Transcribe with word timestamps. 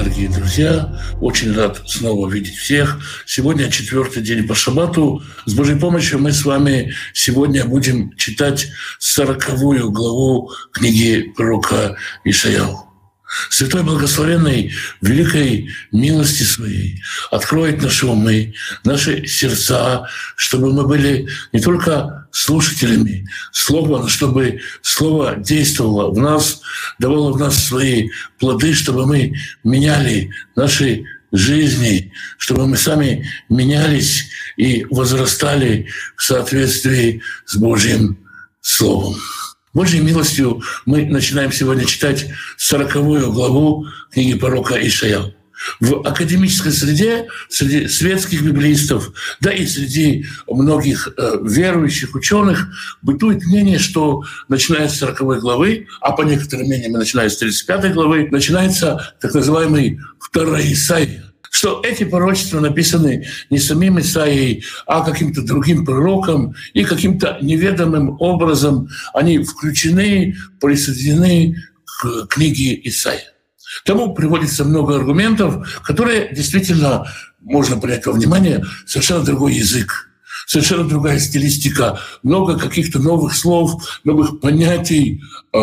дорогие 0.00 0.30
друзья. 0.30 0.98
Очень 1.20 1.54
рад 1.54 1.82
снова 1.86 2.26
видеть 2.30 2.56
всех. 2.56 2.98
Сегодня 3.26 3.70
четвертый 3.70 4.22
день 4.22 4.46
по 4.46 4.54
шабату. 4.54 5.22
С 5.44 5.52
Божьей 5.52 5.78
помощью 5.78 6.18
мы 6.18 6.32
с 6.32 6.42
вами 6.46 6.94
сегодня 7.12 7.66
будем 7.66 8.16
читать 8.16 8.68
сороковую 8.98 9.90
главу 9.90 10.52
книги 10.72 11.30
пророка 11.36 11.96
Ишаяу. 12.24 12.86
Святой 13.50 13.82
Благословенный 13.82 14.72
великой 15.02 15.68
милости 15.92 16.44
Своей 16.44 17.02
откроет 17.30 17.82
наши 17.82 18.06
умы, 18.06 18.54
наши 18.84 19.26
сердца, 19.26 20.08
чтобы 20.34 20.72
мы 20.72 20.86
были 20.86 21.28
не 21.52 21.60
только 21.60 22.19
слушателями 22.32 23.26
Слова, 23.52 24.02
но 24.02 24.08
чтобы 24.08 24.60
Слово 24.82 25.36
действовало 25.36 26.10
в 26.12 26.18
нас, 26.18 26.60
давало 26.98 27.32
в 27.32 27.38
нас 27.38 27.64
свои 27.64 28.10
плоды, 28.38 28.74
чтобы 28.74 29.06
мы 29.06 29.34
меняли 29.64 30.30
наши 30.56 31.04
жизни, 31.32 32.12
чтобы 32.38 32.66
мы 32.66 32.76
сами 32.76 33.28
менялись 33.48 34.28
и 34.56 34.84
возрастали 34.90 35.86
в 36.16 36.22
соответствии 36.22 37.22
с 37.46 37.56
Божьим 37.56 38.18
Словом. 38.60 39.16
Божьей 39.72 40.00
милостью 40.00 40.60
мы 40.84 41.06
начинаем 41.06 41.52
сегодня 41.52 41.84
читать 41.84 42.26
сороковую 42.56 43.32
главу 43.32 43.86
книги 44.10 44.34
пророка 44.34 44.74
Ишаял. 44.74 45.32
В 45.78 46.06
академической 46.06 46.72
среде, 46.72 47.28
среди 47.48 47.88
светских 47.88 48.42
библеистов, 48.42 49.12
да 49.40 49.52
и 49.52 49.66
среди 49.66 50.26
многих 50.48 51.08
э, 51.16 51.38
верующих 51.42 52.14
ученых 52.14 52.68
бытует 53.02 53.44
мнение, 53.44 53.78
что 53.78 54.22
начиная 54.48 54.88
с 54.88 54.98
40 54.98 55.40
главы, 55.40 55.86
а 56.00 56.12
по 56.12 56.22
некоторым 56.22 56.66
мнениям 56.66 56.92
начиная 56.92 57.28
с 57.28 57.36
35 57.36 57.92
главы, 57.92 58.28
начинается 58.30 59.14
так 59.20 59.34
называемый 59.34 60.00
второй 60.18 60.72
Исаия 60.72 61.24
что 61.50 61.82
эти 61.84 62.04
пророчества 62.04 62.60
написаны 62.60 63.26
не 63.50 63.58
самим 63.58 63.98
Исаией, 63.98 64.64
а 64.86 65.04
каким-то 65.04 65.42
другим 65.42 65.84
пророком, 65.84 66.54
и 66.74 66.84
каким-то 66.84 67.38
неведомым 67.42 68.16
образом 68.20 68.88
они 69.14 69.40
включены, 69.40 70.36
присоединены 70.60 71.56
к 71.84 72.28
книге 72.28 72.80
Исаия. 72.84 73.32
Тому 73.84 74.14
приводится 74.14 74.64
много 74.64 74.96
аргументов, 74.96 75.80
которые 75.82 76.34
действительно 76.34 77.06
можно 77.40 77.78
принять 77.78 78.06
во 78.06 78.12
внимание 78.12 78.64
совершенно 78.86 79.24
другой 79.24 79.54
язык 79.54 80.06
совершенно 80.46 80.88
другая 80.88 81.20
стилистика, 81.20 82.00
много 82.24 82.58
каких-то 82.58 82.98
новых 82.98 83.36
слов, 83.36 84.00
новых 84.02 84.40
понятий, 84.40 85.22
э, 85.52 85.58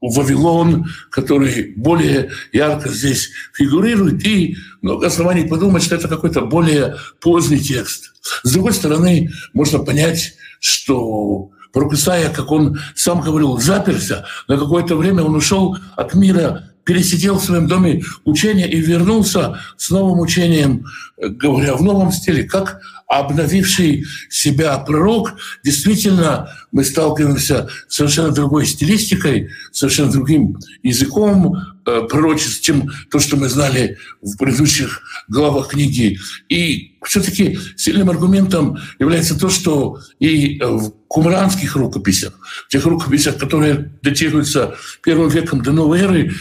Вавилон, 0.00 0.86
который 1.10 1.72
более 1.76 2.30
ярко 2.52 2.88
здесь 2.90 3.30
фигурирует, 3.54 4.24
и 4.26 4.56
много 4.82 5.06
оснований 5.06 5.48
подумать, 5.48 5.82
что 5.82 5.96
это 5.96 6.08
какой-то 6.08 6.42
более 6.42 6.96
поздний 7.20 7.58
текст. 7.58 8.12
С 8.42 8.52
другой 8.52 8.74
стороны, 8.74 9.30
можно 9.54 9.78
понять, 9.80 10.34
что 10.60 11.50
пророк 11.72 11.94
Исаия, 11.94 12.30
как 12.30 12.50
он 12.52 12.78
сам 12.94 13.20
говорил, 13.20 13.58
заперся, 13.58 14.26
на 14.46 14.56
какое-то 14.56 14.94
время 14.94 15.24
он 15.24 15.34
ушел 15.34 15.76
от 15.96 16.14
мира 16.14 16.70
пересидел 16.88 17.38
в 17.38 17.44
своем 17.44 17.66
доме 17.66 18.02
учение 18.24 18.66
и 18.66 18.80
вернулся 18.80 19.60
с 19.76 19.90
новым 19.90 20.20
учением, 20.20 20.86
говоря 21.18 21.74
в 21.74 21.82
новом 21.82 22.12
стиле, 22.12 22.44
как 22.44 22.80
обновивший 23.06 24.06
себя 24.30 24.78
пророк. 24.78 25.34
Действительно, 25.62 26.50
мы 26.72 26.84
сталкиваемся 26.84 27.68
с 27.88 27.96
совершенно 27.96 28.30
другой 28.30 28.64
стилистикой, 28.64 29.50
совершенно 29.70 30.10
другим 30.10 30.58
языком 30.82 31.56
э, 31.84 32.02
пророчеств, 32.08 32.62
чем 32.62 32.90
то, 33.10 33.18
что 33.18 33.36
мы 33.36 33.50
знали 33.50 33.98
в 34.22 34.38
предыдущих 34.38 35.02
главах 35.28 35.68
книги. 35.68 36.18
И 36.48 36.96
все-таки 37.04 37.58
сильным 37.76 38.08
аргументом 38.08 38.78
является 38.98 39.38
то, 39.38 39.50
что 39.50 39.98
и 40.20 40.58
в 40.60 40.92
кумранских 41.08 41.76
рукописях, 41.76 42.34
в 42.66 42.68
тех 42.70 42.84
рукописях, 42.84 43.38
которые 43.38 43.92
датируются 44.02 44.76
первым 45.02 45.30
веком 45.30 45.62
до 45.62 45.72
новой 45.72 46.00
эры, 46.00 46.34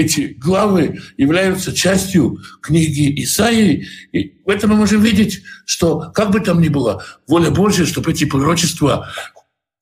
эти 0.00 0.34
главы 0.38 1.00
являются 1.16 1.72
частью 1.72 2.38
книги 2.62 3.22
Исаии. 3.22 3.86
И 4.12 4.40
в 4.44 4.48
этом 4.48 4.70
мы 4.70 4.76
можем 4.76 5.02
видеть, 5.02 5.42
что, 5.66 6.10
как 6.14 6.30
бы 6.30 6.40
там 6.40 6.60
ни 6.60 6.68
было, 6.68 7.04
воля 7.26 7.50
Божья, 7.50 7.84
чтобы 7.84 8.12
эти 8.12 8.24
пророчества 8.24 9.08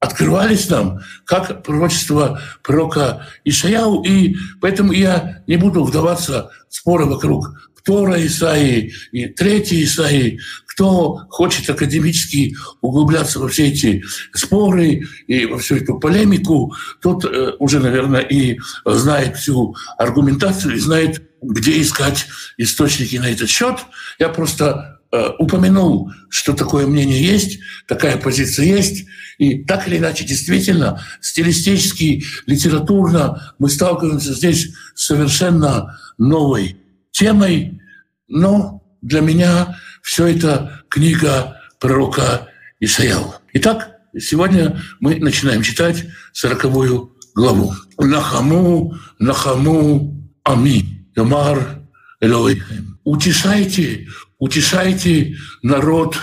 открывались 0.00 0.68
нам, 0.70 1.00
как 1.24 1.62
пророчество 1.62 2.40
пророка 2.62 3.26
Ишаяу. 3.44 4.02
И 4.04 4.36
поэтому 4.60 4.92
я 4.92 5.42
не 5.46 5.56
буду 5.56 5.82
вдаваться 5.84 6.50
в 6.68 6.74
споры 6.74 7.06
вокруг 7.06 7.67
Тора 7.88 8.26
Исаии 8.26 8.92
и 9.12 9.28
Третьей 9.28 9.84
Исаии, 9.84 10.40
кто 10.66 11.22
хочет 11.30 11.70
академически 11.70 12.54
углубляться 12.82 13.38
во 13.38 13.48
все 13.48 13.68
эти 13.68 14.04
споры 14.34 15.08
и 15.26 15.46
во 15.46 15.56
всю 15.56 15.76
эту 15.76 15.98
полемику, 15.98 16.74
тот 17.00 17.24
э, 17.24 17.52
уже, 17.58 17.80
наверное, 17.80 18.20
и 18.20 18.58
знает 18.84 19.38
всю 19.38 19.74
аргументацию 19.96 20.76
и 20.76 20.78
знает, 20.78 21.22
где 21.40 21.80
искать 21.80 22.26
источники 22.58 23.16
на 23.16 23.30
этот 23.30 23.48
счет. 23.48 23.78
Я 24.18 24.28
просто 24.28 25.00
э, 25.10 25.30
упомянул, 25.38 26.12
что 26.28 26.52
такое 26.52 26.86
мнение 26.86 27.22
есть, 27.22 27.58
такая 27.86 28.18
позиция 28.18 28.66
есть, 28.66 29.06
и 29.38 29.64
так 29.64 29.88
или 29.88 29.96
иначе, 29.96 30.24
действительно, 30.24 31.02
стилистически, 31.22 32.22
литературно 32.44 33.54
мы 33.58 33.70
сталкиваемся 33.70 34.34
здесь 34.34 34.72
с 34.94 35.06
совершенно 35.06 35.98
новой 36.18 36.76
темой, 37.10 37.80
но 38.28 38.82
для 39.02 39.20
меня 39.20 39.76
все 40.02 40.26
это 40.26 40.82
книга 40.88 41.60
пророка 41.80 42.48
Исаил. 42.80 43.34
Итак, 43.54 43.96
сегодня 44.18 44.80
мы 45.00 45.18
начинаем 45.18 45.62
читать 45.62 46.06
сороковую 46.32 47.16
главу. 47.34 47.74
Нахаму, 47.98 48.94
нахаму, 49.18 50.30
ами, 50.44 51.06
ямар, 51.16 51.82
Элоихем. 52.20 52.98
Утешайте, 53.04 54.08
утешайте 54.38 55.36
народ 55.62 56.16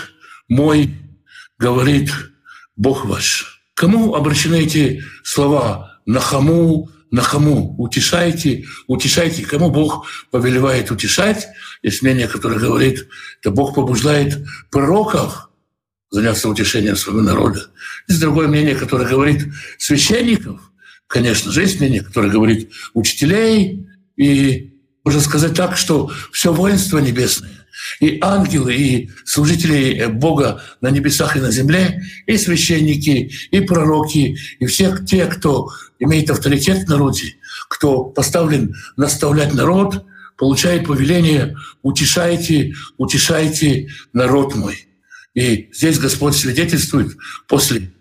мой, 0.48 0.94
говорит 1.58 2.12
Бог 2.76 3.06
ваш. 3.06 3.62
Кому 3.74 4.14
обращены 4.14 4.56
эти 4.62 5.02
слова? 5.24 6.00
Нахаму, 6.06 6.88
Нахаму, 7.16 7.74
утешайте, 7.78 8.66
утешайте. 8.86 9.42
Кому 9.42 9.70
Бог 9.70 10.06
повелевает 10.30 10.90
утешать? 10.90 11.48
Есть 11.82 12.02
мнение, 12.02 12.28
которое 12.28 12.58
говорит, 12.60 13.08
это 13.40 13.50
Бог 13.50 13.74
побуждает 13.74 14.44
пророков 14.70 15.48
заняться 16.10 16.48
утешением 16.50 16.94
своего 16.94 17.22
народа. 17.22 17.70
Есть 18.06 18.20
другое 18.20 18.48
мнение, 18.48 18.74
которое 18.74 19.08
говорит 19.08 19.46
священников. 19.78 20.60
Конечно 21.06 21.50
же, 21.50 21.62
есть 21.62 21.80
мнение, 21.80 22.02
которое 22.02 22.30
говорит 22.30 22.70
учителей. 22.92 23.88
И 24.16 24.74
можно 25.02 25.20
сказать 25.20 25.54
так, 25.54 25.78
что 25.78 26.12
все 26.32 26.52
воинство 26.52 26.98
небесное 26.98 27.65
и 28.00 28.18
ангелы, 28.20 28.74
и 28.74 29.10
служители 29.24 30.06
Бога 30.06 30.62
на 30.80 30.90
небесах 30.90 31.36
и 31.36 31.40
на 31.40 31.50
земле, 31.50 32.02
и 32.26 32.36
священники, 32.36 33.32
и 33.50 33.60
пророки, 33.60 34.36
и 34.58 34.66
все 34.66 34.96
те, 35.04 35.26
кто 35.26 35.68
имеет 35.98 36.30
авторитет 36.30 36.84
в 36.84 36.88
народе, 36.88 37.36
кто 37.68 38.04
поставлен 38.04 38.74
наставлять 38.96 39.54
народ, 39.54 40.04
получает 40.36 40.86
повеление 40.86 41.56
«утешайте, 41.82 42.74
утешайте 42.98 43.88
народ 44.12 44.54
мой». 44.54 44.88
И 45.34 45.68
здесь 45.72 45.98
Господь 45.98 46.34
свидетельствует 46.34 47.16
после 47.46 47.92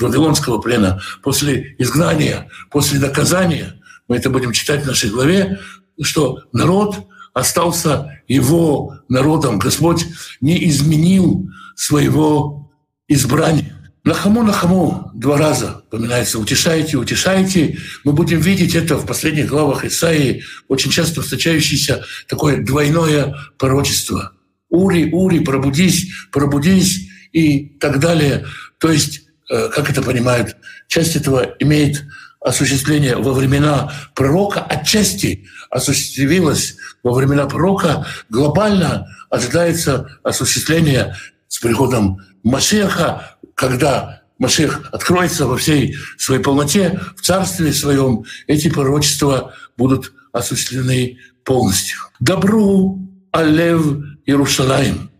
Вавилонского 0.00 0.58
плена, 0.58 1.00
после 1.22 1.74
изгнания, 1.78 2.48
после 2.70 2.98
наказания, 2.98 3.80
мы 4.06 4.16
это 4.16 4.30
будем 4.30 4.52
читать 4.52 4.84
в 4.84 4.86
нашей 4.86 5.10
главе, 5.10 5.60
что 6.00 6.40
народ 6.52 7.06
остался 7.38 8.20
его 8.28 8.98
народом. 9.08 9.58
Господь 9.58 10.06
не 10.40 10.68
изменил 10.68 11.48
своего 11.76 12.70
избрания. 13.06 13.74
Нахаму, 14.04 14.42
нахаму 14.42 15.10
два 15.14 15.36
раза 15.36 15.82
упоминается 15.88 16.38
«утешайте, 16.38 16.96
утешайте». 16.96 17.78
Мы 18.04 18.12
будем 18.12 18.40
видеть 18.40 18.74
это 18.74 18.96
в 18.96 19.06
последних 19.06 19.48
главах 19.48 19.84
Исаии, 19.84 20.44
очень 20.68 20.90
часто 20.90 21.20
встречающееся 21.20 22.04
такое 22.26 22.64
двойное 22.64 23.34
пророчество. 23.58 24.32
«Ури, 24.70 25.10
Ури, 25.12 25.40
пробудись, 25.40 26.10
пробудись» 26.32 27.08
и 27.32 27.66
так 27.80 28.00
далее. 28.00 28.46
То 28.78 28.90
есть, 28.90 29.22
э, 29.50 29.68
как 29.68 29.90
это 29.90 30.02
понимают, 30.02 30.56
часть 30.86 31.16
этого 31.16 31.54
имеет 31.58 32.04
осуществление 32.40 33.16
во 33.16 33.32
времена 33.32 33.92
пророка, 34.14 34.60
отчасти 34.60 35.46
осуществилось 35.70 36.76
во 37.02 37.12
времена 37.12 37.46
пророка, 37.46 38.06
глобально 38.28 39.06
ожидается 39.30 40.18
осуществление 40.22 41.16
с 41.48 41.58
приходом 41.58 42.18
Машеха, 42.42 43.38
когда 43.54 44.22
Машех 44.38 44.88
откроется 44.92 45.46
во 45.46 45.56
всей 45.56 45.96
своей 46.16 46.40
полноте, 46.40 47.00
в 47.16 47.22
царстве 47.22 47.72
своем, 47.72 48.24
эти 48.46 48.68
пророчества 48.68 49.52
будут 49.76 50.12
осуществлены 50.32 51.18
полностью. 51.44 51.98
Добру 52.20 53.00
Алев 53.32 53.82
Иерушалаем. 54.26 55.10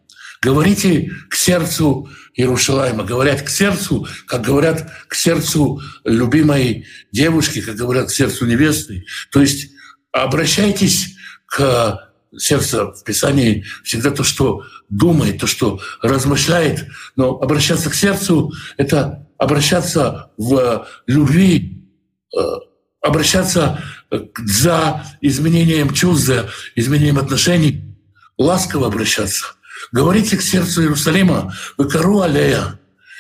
Говорите 0.41 1.11
к 1.29 1.35
сердцу 1.35 2.09
Иерушалайма. 2.39 3.03
Говорят 3.03 3.43
к 3.43 3.49
сердцу, 3.49 4.07
как 4.27 4.43
говорят 4.43 4.89
к 5.09 5.15
сердцу 5.15 5.83
любимой 6.05 6.87
девушки, 7.11 7.61
как 7.61 7.75
говорят 7.75 8.09
к 8.09 8.13
сердцу 8.13 8.47
невесты. 8.47 9.05
То 9.33 9.41
есть 9.41 9.73
обращайтесь 10.13 11.17
к 11.47 12.13
сердцу 12.37 12.93
в 12.93 13.03
Писании 13.03 13.65
всегда 13.83 14.13
то, 14.13 14.23
что 14.23 14.63
думает, 14.89 15.41
то, 15.41 15.49
что 15.49 15.81
размышляет. 16.01 16.87
Но 17.17 17.31
обращаться 17.41 17.91
к 17.91 17.95
сердцу— 17.95 18.53
это 18.77 19.27
обращаться 19.37 20.31
в 20.37 20.87
любви, 21.09 21.85
э, 22.37 22.41
обращаться 23.01 23.83
за 24.37 25.05
изменением 25.21 25.93
чувств, 25.93 26.27
за 26.27 26.49
изменением 26.77 27.19
отношений, 27.19 27.97
ласково 28.37 28.87
обращаться. 28.87 29.58
Говорите 29.93 30.37
к 30.37 30.43
сердцу 30.43 30.83
Иерусалима, 30.83 31.55
вы 31.77 31.89
кору 31.89 32.21
аллея, 32.21 32.79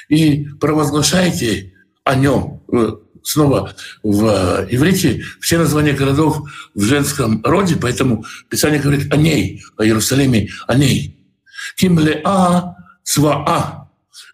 и 0.09 0.47
провозглашайте 0.61 1.75
о 2.05 2.15
нем. 2.15 2.63
Снова 3.23 3.75
в 4.03 4.67
иврите 4.71 5.23
все 5.41 5.59
названия 5.59 5.93
городов 5.93 6.49
в 6.75 6.83
женском 6.83 7.43
роде, 7.45 7.77
поэтому 7.77 8.25
Писание 8.49 8.81
говорит 8.81 9.13
о 9.13 9.17
ней, 9.17 9.63
о 9.77 9.85
Иерусалиме, 9.85 10.49
о 10.67 10.75
ней. 10.75 11.27
Кимлеа 11.77 12.77
цваа, 13.03 13.91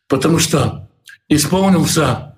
потому 0.06 0.38
что 0.38 0.88
исполнился 1.28 2.36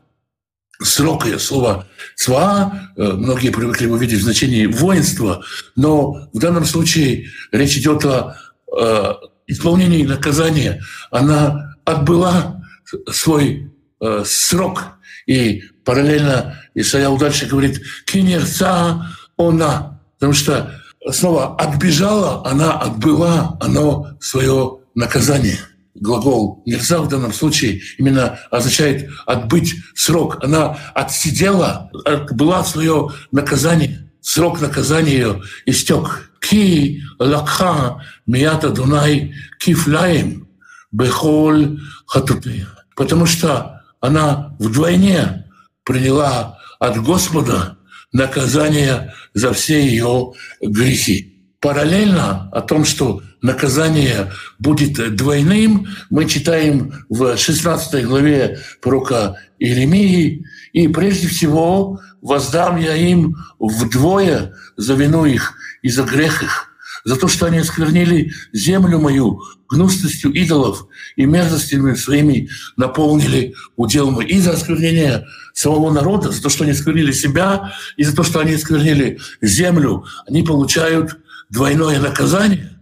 срок 0.81 1.27
ее 1.27 1.39
слова 1.39 1.87
«цва», 2.15 2.91
э, 2.97 3.03
многие 3.13 3.51
привыкли 3.51 3.85
его 3.85 3.97
видеть 3.97 4.21
в 4.21 4.25
значении 4.25 4.67
воинства, 4.67 5.45
но 5.75 6.29
в 6.33 6.39
данном 6.39 6.65
случае 6.65 7.29
речь 7.53 7.77
идет 7.77 8.05
о 8.05 8.37
э, 8.79 9.15
исполнении 9.47 10.05
наказания. 10.05 10.83
Она 11.11 11.75
отбыла 11.85 12.63
свой 13.11 13.73
э, 14.01 14.23
срок, 14.25 14.99
и 15.27 15.63
параллельно 15.85 16.59
Исаил 16.75 17.17
дальше 17.17 17.47
говорит 17.47 17.83
«кинерца 18.07 19.09
она», 19.37 20.01
потому 20.15 20.33
что 20.33 20.81
снова 21.11 21.57
«отбежала», 21.57 22.47
она 22.47 22.79
отбыла, 22.79 23.59
оно 23.61 24.09
свое 24.21 24.79
наказание– 24.95 25.59
глагол 26.01 26.63
«нельзя» 26.67 27.01
в 27.01 27.09
данном 27.09 27.33
случае 27.33 27.81
именно 27.99 28.39
означает 28.51 29.11
«отбыть 29.27 29.75
срок». 29.95 30.39
Она 30.43 30.79
отсидела, 30.95 31.91
была 32.33 32.65
свое 32.65 33.11
наказание, 33.33 34.11
срок 34.21 34.61
наказания 34.61 35.13
ее 35.13 35.43
истек. 35.67 36.33
«Ки 36.49 37.03
лакха 37.19 38.03
мията 38.27 38.71
дунай 38.71 39.35
кифляем 39.59 40.47
бехоль 40.93 41.79
хатутея». 42.07 42.69
Потому 42.95 43.27
что 43.27 43.83
она 44.01 44.55
вдвойне 44.61 45.45
приняла 45.85 46.59
от 46.79 47.03
Господа 47.03 47.79
наказание 48.13 49.13
за 49.35 49.53
все 49.53 49.85
ее 49.85 50.33
грехи. 50.63 51.33
Параллельно 51.61 52.49
о 52.53 52.61
том, 52.61 52.85
что 52.85 53.23
наказание 53.43 54.31
будет 54.59 55.17
двойным, 55.17 55.89
мы 56.11 56.27
читаем 56.27 56.93
в 57.09 57.37
16 57.37 58.05
главе 58.07 58.61
пророка 58.81 59.37
Иеремии, 59.59 60.45
и 60.73 60.89
прежде 60.89 61.29
всего 61.29 62.01
воздам 62.23 62.77
я 62.77 62.95
им 62.95 63.37
вдвое 63.59 64.55
за 64.77 64.95
вину 64.95 65.25
их 65.25 65.56
и 65.87 65.89
за 65.89 66.03
грех 66.03 66.43
их, 66.43 66.69
за 67.05 67.15
то, 67.15 67.29
что 67.29 67.47
они 67.47 67.59
осквернили 67.59 68.33
землю 68.53 68.99
мою 68.99 69.41
гнусностью 69.69 70.33
идолов 70.33 70.89
и 71.15 71.27
мерзостями 71.27 71.95
своими 71.95 72.49
наполнили 72.77 73.55
удел 73.77 74.11
мой. 74.11 74.27
И 74.27 74.41
за 74.41 74.51
осквернение 74.51 75.25
самого 75.55 75.93
народа, 75.93 76.33
за 76.33 76.43
то, 76.43 76.49
что 76.49 76.65
они 76.65 76.73
осквернили 76.73 77.13
себя, 77.13 77.73
и 77.97 78.03
за 78.03 78.17
то, 78.17 78.25
что 78.25 78.41
они 78.41 78.55
осквернили 78.55 79.21
землю, 79.41 80.05
они 80.27 80.43
получают 80.43 81.17
двойное 81.51 82.01
наказание. 82.01 82.81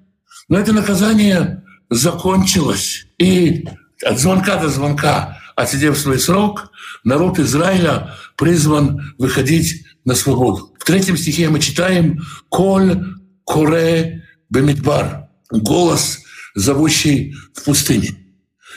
Но 0.49 0.59
это 0.59 0.73
наказание 0.73 1.63
закончилось. 1.91 3.07
И 3.19 3.69
от 4.03 4.19
звонка 4.19 4.57
до 4.57 4.71
звонка, 4.71 5.39
отсидев 5.57 5.99
свой 5.99 6.19
срок, 6.19 6.71
народ 7.05 7.39
Израиля 7.39 8.15
призван 8.37 9.15
выходить 9.19 9.84
на 10.05 10.15
свободу. 10.15 10.75
В 10.79 10.85
третьем 10.85 11.17
стихе 11.17 11.49
мы 11.49 11.61
читаем 11.61 12.23
«Коль 12.49 13.03
коре 13.45 14.25
бемидбар»— 14.51 15.29
голос, 15.51 16.21
зовущий 16.55 17.35
в 17.55 17.65
пустыне. 17.65 18.11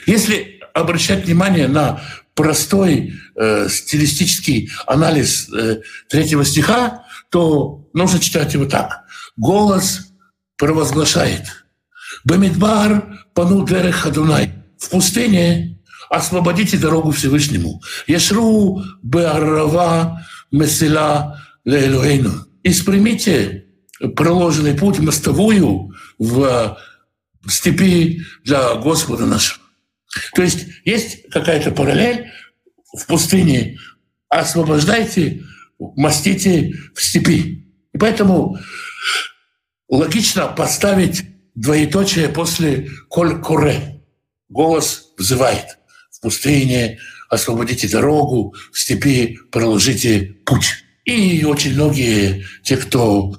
Если 0.05 0.59
обращать 0.73 1.25
внимание 1.25 1.67
на 1.67 2.01
простой 2.33 3.13
э, 3.35 3.67
стилистический 3.69 4.71
анализ 4.85 5.49
э, 5.49 5.81
третьего 6.07 6.45
стиха, 6.45 7.03
то 7.29 7.89
нужно 7.93 8.19
читать 8.19 8.53
его 8.53 8.65
так. 8.65 9.05
Голос 9.35 10.13
провозглашает. 10.55 11.65
Бамидбар 12.23 13.25
пану 13.33 13.65
дерех 13.65 13.95
Хадунай. 13.95 14.53
В 14.79 14.89
пустыне 14.89 15.79
освободите 16.09 16.77
дорогу 16.77 17.11
Всевышнему. 17.11 17.81
Ешру 18.05 18.83
беарава 19.01 20.21
месила 20.51 21.41
леэлуэйну. 21.65 22.45
И 22.63 22.73
спрямите 22.73 23.65
проложенный 24.15 24.75
путь, 24.75 24.99
мостовую 24.99 25.93
в 26.17 26.77
степи 27.47 28.21
для 28.43 28.75
Господа 28.75 29.25
нашего. 29.25 29.61
То 30.35 30.43
есть 30.43 30.67
есть 30.85 31.29
какая-то 31.29 31.71
параллель 31.71 32.31
в 32.93 33.05
пустыне. 33.05 33.77
Освобождайте, 34.29 35.43
мастите 35.79 36.73
в 36.93 37.01
степи. 37.01 37.73
И 37.93 37.97
поэтому 37.97 38.57
логично 39.87 40.47
поставить 40.47 41.23
двоеточие 41.55 42.29
после 42.29 42.89
«коль 43.09 43.41
куре». 43.41 44.03
Голос 44.49 45.13
взывает 45.17 45.77
в 46.11 46.21
пустыне, 46.21 46.99
освободите 47.29 47.87
дорогу, 47.87 48.55
в 48.71 48.79
степи 48.79 49.39
проложите 49.51 50.35
путь. 50.45 50.83
И 51.05 51.43
очень 51.45 51.73
многие, 51.73 52.45
те, 52.63 52.77
кто 52.77 53.35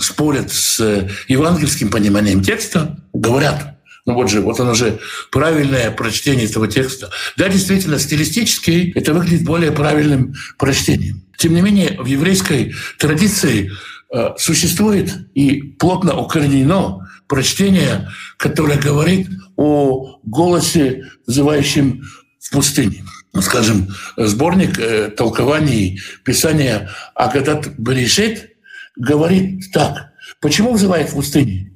спорят 0.00 0.50
с 0.52 1.08
евангельским 1.28 1.90
пониманием 1.90 2.42
текста, 2.42 2.98
говорят, 3.12 3.78
ну 4.06 4.14
вот 4.14 4.30
же, 4.30 4.40
вот 4.40 4.58
оно 4.58 4.74
же 4.74 4.98
правильное 5.30 5.90
прочтение 5.90 6.46
этого 6.46 6.66
текста. 6.66 7.10
Да, 7.36 7.48
действительно, 7.48 7.98
стилистически 7.98 8.92
это 8.94 9.14
выглядит 9.14 9.44
более 9.44 9.70
правильным 9.70 10.34
прочтением. 10.58 11.22
Тем 11.36 11.54
не 11.54 11.60
менее, 11.60 12.00
в 12.00 12.06
еврейской 12.06 12.74
традиции 12.98 13.70
Э, 14.14 14.34
существует 14.36 15.10
и 15.32 15.62
плотно 15.62 16.14
укоренено 16.18 17.08
прочтение, 17.28 18.10
которое 18.36 18.78
говорит 18.78 19.26
о 19.56 20.18
голосе, 20.22 21.04
взывающем 21.26 22.02
в 22.38 22.50
пустыне. 22.50 23.04
Ну, 23.32 23.40
скажем, 23.40 23.88
сборник 24.16 24.78
э, 24.78 25.08
толкований 25.08 26.00
Писания 26.24 26.90
Агадат 27.14 27.68
Берешит 27.78 28.50
говорит 28.96 29.72
так. 29.72 30.12
Почему 30.40 30.74
взывает 30.74 31.08
в 31.08 31.14
пустыне? 31.14 31.72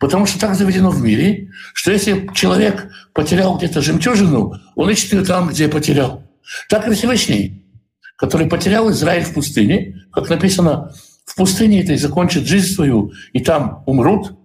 Потому 0.00 0.24
что 0.24 0.38
так 0.38 0.54
заведено 0.54 0.90
в 0.90 1.02
мире, 1.02 1.50
что 1.74 1.92
если 1.92 2.30
человек 2.34 2.90
потерял 3.12 3.58
где-то 3.58 3.82
жемчужину, 3.82 4.54
он 4.74 4.90
ищет 4.90 5.12
ее 5.12 5.24
там, 5.24 5.48
где 5.48 5.68
потерял. 5.68 6.24
Так 6.68 6.88
и 6.88 6.94
Всевышний, 6.94 7.66
который 8.16 8.46
потерял 8.46 8.90
Израиль 8.90 9.24
в 9.24 9.34
пустыне, 9.34 10.06
как 10.12 10.30
написано 10.30 10.94
в 11.26 11.36
пустыне 11.36 11.82
этой 11.82 11.96
закончат 11.96 12.46
жизнь 12.46 12.72
свою 12.72 13.12
и 13.32 13.40
там 13.40 13.82
умрут, 13.86 14.38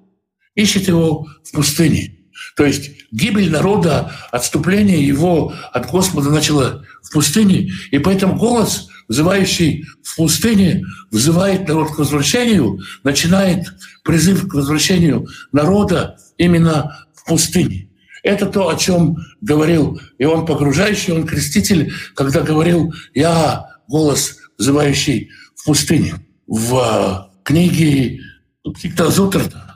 ищет 0.55 0.87
его 0.87 1.25
в 1.43 1.51
пустыне. 1.53 2.18
То 2.55 2.65
есть 2.65 2.91
гибель 3.12 3.51
народа, 3.51 4.12
отступление 4.31 5.05
его 5.05 5.53
от 5.72 5.89
Господа 5.89 6.29
начало 6.29 6.86
в 7.03 7.12
пустыне, 7.12 7.72
и 7.91 8.00
поэтому 8.00 8.36
голос, 8.36 8.88
взывающий 9.08 9.86
в 10.03 10.15
пустыне, 10.15 10.86
взывает 11.12 11.67
народ 11.67 11.96
к 11.96 12.00
возвращению, 12.00 12.79
начинает 13.03 13.67
призыв 14.03 14.48
к 14.48 14.53
возвращению 14.53 15.27
народа 15.51 16.17
именно 16.38 17.08
в 17.13 17.25
пустыне. 17.25 17.89
Это 18.24 18.46
то, 18.48 18.67
о 18.67 18.75
чем 18.75 19.17
говорил 19.41 20.00
и 20.17 20.25
он 20.25 20.46
погружающий, 20.46 21.13
он 21.13 21.25
креститель, 21.25 21.93
когда 22.15 22.41
говорил 22.41 22.93
«Я 23.13 23.67
голос, 23.88 24.38
взывающий 24.58 25.29
в 25.55 25.65
пустыне» 25.65 26.15
в 26.50 27.29
книге 27.43 28.22
Птиктазутрата 28.63 29.75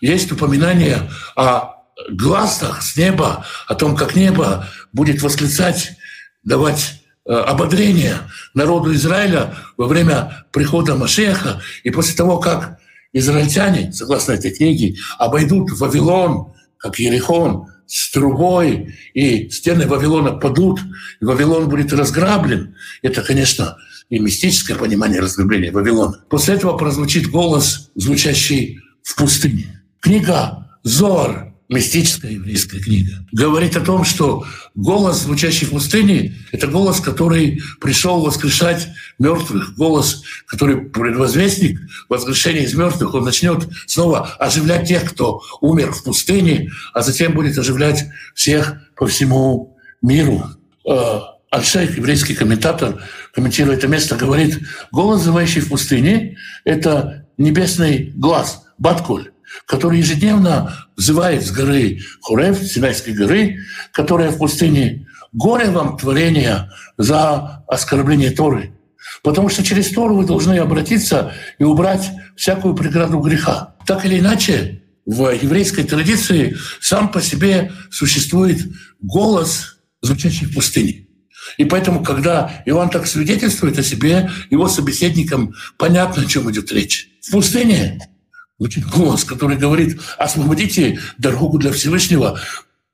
есть 0.00 0.30
упоминание 0.30 1.10
о 1.36 1.69
глазах 2.08 2.82
с 2.82 2.96
неба, 2.96 3.44
о 3.66 3.74
том, 3.74 3.96
как 3.96 4.16
небо 4.16 4.66
будет 4.92 5.22
восклицать, 5.22 5.92
давать 6.42 7.02
э, 7.26 7.32
ободрение 7.32 8.16
народу 8.54 8.94
Израиля 8.94 9.54
во 9.76 9.86
время 9.86 10.46
прихода 10.52 10.96
Машеха. 10.96 11.60
И 11.84 11.90
после 11.90 12.14
того, 12.14 12.38
как 12.38 12.78
израильтяне, 13.12 13.92
согласно 13.92 14.32
этой 14.32 14.52
книге, 14.52 14.96
обойдут 15.18 15.70
Вавилон, 15.72 16.52
как 16.78 16.98
Ерихон, 16.98 17.66
с 17.86 18.12
трубой, 18.12 18.94
и 19.14 19.50
стены 19.50 19.86
Вавилона 19.86 20.32
падут, 20.32 20.80
и 21.20 21.24
Вавилон 21.24 21.68
будет 21.68 21.92
разграблен. 21.92 22.76
Это, 23.02 23.20
конечно, 23.22 23.76
и 24.08 24.20
мистическое 24.20 24.76
понимание 24.76 25.20
разграбления 25.20 25.72
Вавилона. 25.72 26.24
После 26.30 26.54
этого 26.54 26.76
прозвучит 26.76 27.28
голос, 27.28 27.90
звучащий 27.96 28.80
в 29.02 29.16
пустыне. 29.16 29.82
Книга 30.00 30.68
Зор 30.84 31.49
мистическая 31.70 32.32
еврейская 32.32 32.80
книга, 32.80 33.24
говорит 33.30 33.76
о 33.76 33.80
том, 33.80 34.04
что 34.04 34.44
голос, 34.74 35.22
звучащий 35.22 35.66
в 35.66 35.70
пустыне, 35.70 36.34
это 36.50 36.66
голос, 36.66 37.00
который 37.00 37.62
пришел 37.80 38.20
воскрешать 38.20 38.88
мертвых, 39.20 39.76
голос, 39.76 40.24
который 40.46 40.78
предвозвестник 40.82 41.80
воскрешения 42.08 42.62
из 42.62 42.74
мертвых, 42.74 43.14
он 43.14 43.24
начнет 43.24 43.68
снова 43.86 44.26
оживлять 44.38 44.88
тех, 44.88 45.08
кто 45.08 45.42
умер 45.60 45.92
в 45.92 46.02
пустыне, 46.02 46.70
а 46.92 47.02
затем 47.02 47.34
будет 47.34 47.56
оживлять 47.56 48.06
всех 48.34 48.82
по 48.96 49.06
всему 49.06 49.78
миру. 50.02 50.44
Э, 50.84 51.20
Альшейх, 51.52 51.96
еврейский 51.96 52.34
комментатор, 52.34 53.02
комментируя 53.32 53.76
это 53.76 53.86
место, 53.86 54.16
говорит, 54.16 54.58
голос, 54.90 55.22
зывающий 55.22 55.60
в 55.60 55.68
пустыне, 55.68 56.36
это 56.64 57.26
небесный 57.38 58.12
глаз, 58.16 58.64
баткуль, 58.78 59.30
который 59.66 59.98
ежедневно 59.98 60.86
взывает 60.96 61.46
с 61.46 61.50
горы 61.50 62.00
Хурев, 62.20 62.62
Синайской 62.62 63.14
горы, 63.14 63.58
которая 63.92 64.30
в 64.30 64.38
пустыне 64.38 65.06
«Горе 65.32 65.70
вам 65.70 65.96
творение 65.96 66.70
за 66.98 67.64
оскорбление 67.68 68.30
Торы». 68.30 68.72
Потому 69.22 69.48
что 69.48 69.62
через 69.62 69.90
Тору 69.90 70.16
вы 70.16 70.26
должны 70.26 70.58
обратиться 70.58 71.32
и 71.58 71.64
убрать 71.64 72.10
всякую 72.36 72.74
преграду 72.74 73.18
греха. 73.20 73.74
Так 73.86 74.04
или 74.04 74.18
иначе, 74.18 74.82
в 75.06 75.30
еврейской 75.30 75.82
традиции 75.82 76.56
сам 76.80 77.10
по 77.10 77.20
себе 77.20 77.72
существует 77.90 78.60
голос, 79.00 79.78
звучащий 80.02 80.46
в 80.46 80.54
пустыне. 80.54 81.06
И 81.56 81.64
поэтому, 81.64 82.02
когда 82.04 82.62
Иоанн 82.66 82.90
так 82.90 83.06
свидетельствует 83.06 83.78
о 83.78 83.82
себе, 83.82 84.30
его 84.50 84.68
собеседникам 84.68 85.54
понятно, 85.78 86.22
о 86.22 86.26
чем 86.26 86.50
идет 86.50 86.70
речь. 86.72 87.08
В 87.22 87.32
пустыне 87.32 88.09
звучит 88.60 88.86
голос, 88.86 89.24
который 89.24 89.56
говорит, 89.56 89.98
освободите 90.18 91.00
дорогу 91.18 91.58
для 91.58 91.72
Всевышнего, 91.72 92.38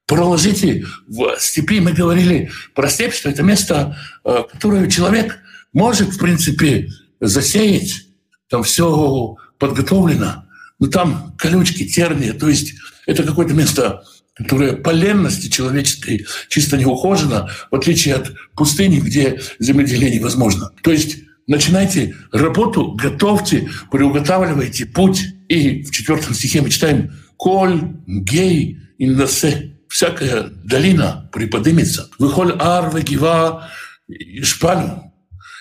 проложите 0.06 0.86
в 1.08 1.36
степи. 1.38 1.80
Мы 1.80 1.92
говорили 1.92 2.50
про 2.74 2.88
степь, 2.88 3.12
что 3.12 3.28
это 3.28 3.42
место, 3.42 3.98
э, 4.24 4.44
которое 4.50 4.88
человек 4.88 5.40
может, 5.72 6.10
в 6.10 6.18
принципе, 6.18 6.88
засеять. 7.20 8.06
Там 8.48 8.62
все 8.62 9.36
подготовлено. 9.58 10.44
Но 10.78 10.86
там 10.86 11.34
колючки, 11.36 11.84
тернии. 11.84 12.30
То 12.30 12.48
есть 12.48 12.74
это 13.06 13.24
какое-то 13.24 13.52
место, 13.52 14.04
которое 14.34 14.74
по 14.74 14.90
ленности 14.90 15.48
человеческой 15.48 16.26
чисто 16.48 16.76
не 16.76 16.84
ухожено, 16.84 17.50
в 17.72 17.74
отличие 17.74 18.14
от 18.14 18.32
пустыни, 18.54 19.00
где 19.00 19.40
земледелие 19.58 20.14
невозможно. 20.14 20.70
То 20.82 20.92
есть 20.92 21.16
начинайте 21.48 22.14
работу, 22.30 22.92
готовьте, 22.92 23.68
приуготавливайте 23.90 24.86
путь. 24.86 25.24
И 25.48 25.82
в 25.82 25.90
четвертом 25.90 26.34
стихе 26.34 26.60
мы 26.62 26.70
читаем 26.70 27.12
«Коль 27.36 27.80
гей 28.06 28.78
иннасе» 28.98 29.76
всякая 29.88 30.48
долина 30.64 31.28
приподнимется. 31.32 32.10
Выхоль 32.18 32.56
ар, 32.58 32.94
вегива, 32.94 33.70
и 34.08 34.42
шпалю. 34.42 35.12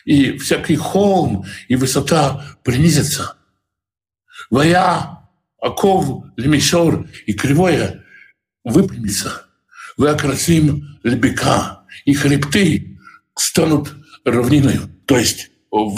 И 0.05 0.37
всякий 0.37 0.75
холм 0.75 1.45
и 1.67 1.75
высота 1.75 2.57
принизится. 2.63 3.37
Вая, 4.49 5.19
оков, 5.59 6.25
лемешор 6.37 7.07
и 7.25 7.33
кривое 7.33 8.03
выпрямится. 8.63 9.45
Вы 9.97 10.09
окрасим 10.09 10.99
лебека, 11.03 11.83
и 12.03 12.13
хребты 12.13 12.99
станут 13.37 13.95
равниною. 14.25 14.89
То 15.05 15.17
есть 15.17 15.49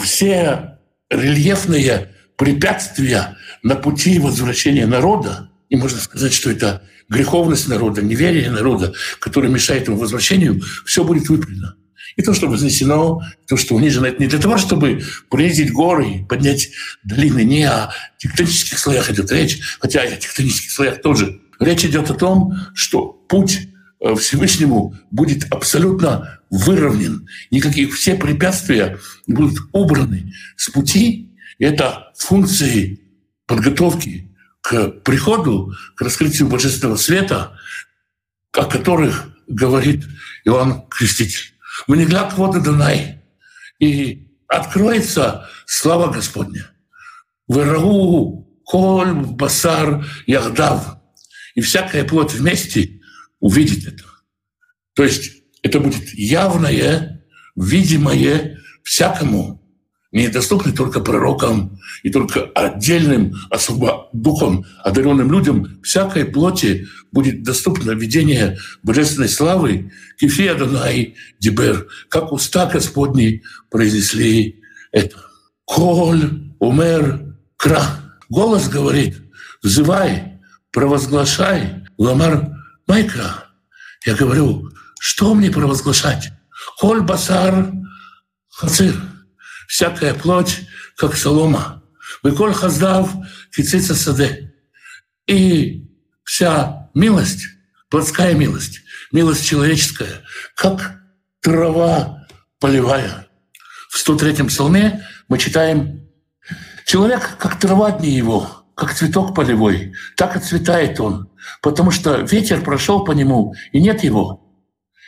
все 0.03 0.79
рельефные 1.09 2.13
препятствия 2.37 3.37
на 3.63 3.75
пути 3.75 4.19
возвращения 4.19 4.85
народа, 4.85 5.49
и 5.69 5.75
можно 5.75 5.99
сказать, 5.99 6.33
что 6.33 6.49
это 6.49 6.83
греховность 7.09 7.67
народа, 7.67 8.01
неверие 8.01 8.49
народа, 8.49 8.93
которое 9.19 9.49
мешает 9.49 9.87
ему 9.87 9.97
возвращению, 9.97 10.61
все 10.85 11.03
будет 11.03 11.27
выправлено. 11.27 11.75
И 12.15 12.23
то, 12.23 12.33
что 12.33 12.47
вознесено, 12.47 13.21
то, 13.47 13.57
что 13.57 13.75
унижено, 13.75 14.07
это 14.07 14.21
не 14.21 14.27
для 14.27 14.39
того, 14.39 14.57
чтобы 14.57 15.03
принизить 15.29 15.71
горы 15.71 16.25
поднять 16.27 16.69
долины. 17.03 17.43
Не 17.43 17.65
о 17.65 17.91
тектонических 18.17 18.79
слоях 18.79 19.11
идет 19.11 19.31
речь, 19.31 19.59
хотя 19.79 20.03
и 20.03 20.13
о 20.13 20.17
тектонических 20.17 20.71
слоях 20.71 21.01
тоже. 21.01 21.39
Речь 21.59 21.85
идет 21.85 22.09
о 22.09 22.15
том, 22.15 22.53
что 22.73 23.11
путь 23.29 23.67
э, 23.99 24.15
Всевышнему 24.15 24.95
будет 25.11 25.45
абсолютно 25.51 26.39
выровнен. 26.49 27.27
Никаких 27.51 27.93
все 27.93 28.15
препятствия 28.15 28.97
будут 29.27 29.59
убраны 29.71 30.33
с 30.55 30.69
пути. 30.69 31.29
Это 31.59 32.11
функции 32.15 33.01
подготовки 33.45 34.35
к 34.61 34.89
приходу, 35.03 35.73
к 35.95 36.01
раскрытию 36.01 36.47
божественного 36.47 36.97
света, 36.97 37.57
о 38.51 38.65
которых 38.65 39.29
говорит 39.47 40.05
Иоанн 40.45 40.87
Креститель. 40.89 41.53
«Внигляд 41.87 42.37
воды 42.37 42.59
Дунай, 42.59 43.21
и 43.79 44.27
откроется 44.47 45.49
слава 45.65 46.11
Господня. 46.11 46.69
Вырагу 47.47 48.61
коль 48.65 49.13
басар 49.13 50.05
яхдав, 50.25 50.97
и 51.55 51.61
всякая 51.61 52.03
плоть 52.03 52.33
вместе 52.33 53.01
увидит 53.39 53.87
это. 53.87 54.03
То 54.93 55.03
есть 55.03 55.31
это 55.61 55.79
будет 55.79 56.13
явное, 56.13 57.23
видимое 57.55 58.59
всякому, 58.83 59.56
недоступный 60.11 60.73
только 60.73 60.99
пророкам 60.99 61.79
и 62.03 62.09
только 62.09 62.43
отдельным, 62.55 63.35
особо 63.49 64.09
духом 64.13 64.65
одаренным 64.83 65.31
людям, 65.31 65.81
всякой 65.83 66.25
плоти 66.25 66.87
будет 67.11 67.43
доступно 67.43 67.91
видение 67.91 68.57
божественной 68.83 69.29
славы, 69.29 69.91
кифия 70.17 70.53
Адонай 70.53 71.15
Дибер, 71.39 71.87
как 72.09 72.31
уста 72.31 72.67
Господни 72.67 73.43
произнесли 73.69 74.61
это. 74.91 75.17
Коль, 75.65 76.53
умер, 76.59 77.35
кра. 77.57 77.83
Голос 78.29 78.69
говорит, 78.69 79.17
взывай, 79.61 80.39
провозглашай, 80.71 81.85
ламар 81.97 82.55
майкра. 82.87 83.45
Я 84.05 84.15
говорю, 84.15 84.69
что 84.99 85.33
мне 85.33 85.51
провозглашать? 85.51 86.31
Коль 86.79 87.01
басар 87.01 87.71
хацир 88.49 88.95
всякая 89.67 90.13
плоть, 90.13 90.61
как 90.95 91.15
солома. 91.15 91.83
Выколь 92.23 92.53
хаздав 92.53 93.11
кицица 93.55 93.93
саде. 93.93 94.53
И 95.27 95.85
вся 96.23 96.89
милость, 96.93 97.45
плотская 97.89 98.33
милость, 98.33 98.81
милость 99.11 99.45
человеческая, 99.45 100.23
как 100.55 100.99
трава 101.41 102.25
полевая. 102.59 103.27
В 103.89 104.07
103-м 104.07 104.47
псалме 104.47 105.05
мы 105.27 105.37
читаем 105.37 106.07
«Человек, 106.85 107.37
как 107.37 107.59
трава 107.59 107.91
дни 107.91 108.09
его, 108.09 108.65
как 108.75 108.93
цветок 108.93 109.35
полевой, 109.35 109.93
так 110.15 110.37
и 110.37 110.39
цветает 110.39 110.99
он, 110.99 111.29
потому 111.61 111.91
что 111.91 112.21
ветер 112.21 112.61
прошел 112.61 113.03
по 113.03 113.11
нему, 113.11 113.53
и 113.71 113.81
нет 113.81 114.03
его, 114.03 114.47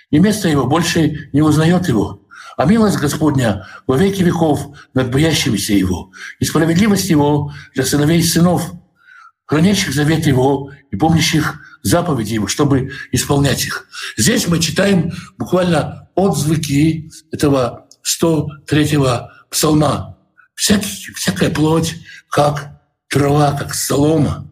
и 0.10 0.20
место 0.20 0.50
его 0.50 0.66
больше 0.66 1.30
не 1.32 1.42
узнает 1.42 1.88
его 1.88 2.19
а 2.60 2.66
милость 2.66 2.98
Господня 2.98 3.66
во 3.88 3.96
веки 3.96 4.22
веков 4.22 4.76
над 4.94 5.10
боящимися 5.12 5.74
Его, 5.74 6.12
и 6.40 6.46
справедливость 6.46 7.10
Его 7.10 7.54
для 7.74 7.86
сыновей 7.86 8.20
и 8.20 8.24
сынов, 8.24 8.74
хранящих 9.46 9.94
завет 9.94 10.28
Его 10.28 10.70
и 10.92 10.98
помнящих 10.98 11.62
заповеди 11.84 12.34
Его, 12.34 12.48
чтобы 12.48 12.92
исполнять 13.14 13.64
их. 13.64 13.88
Здесь 14.18 14.50
мы 14.50 14.60
читаем 14.60 15.14
буквально 15.38 16.10
отзвуки 16.16 17.10
этого 17.32 17.88
103-го 18.04 19.30
псалма. 19.50 20.18
Всякий, 20.54 21.14
всякая 21.14 21.52
плоть, 21.52 21.96
как 22.30 22.82
трава, 23.08 23.54
как 23.54 23.74
солома. 23.74 24.52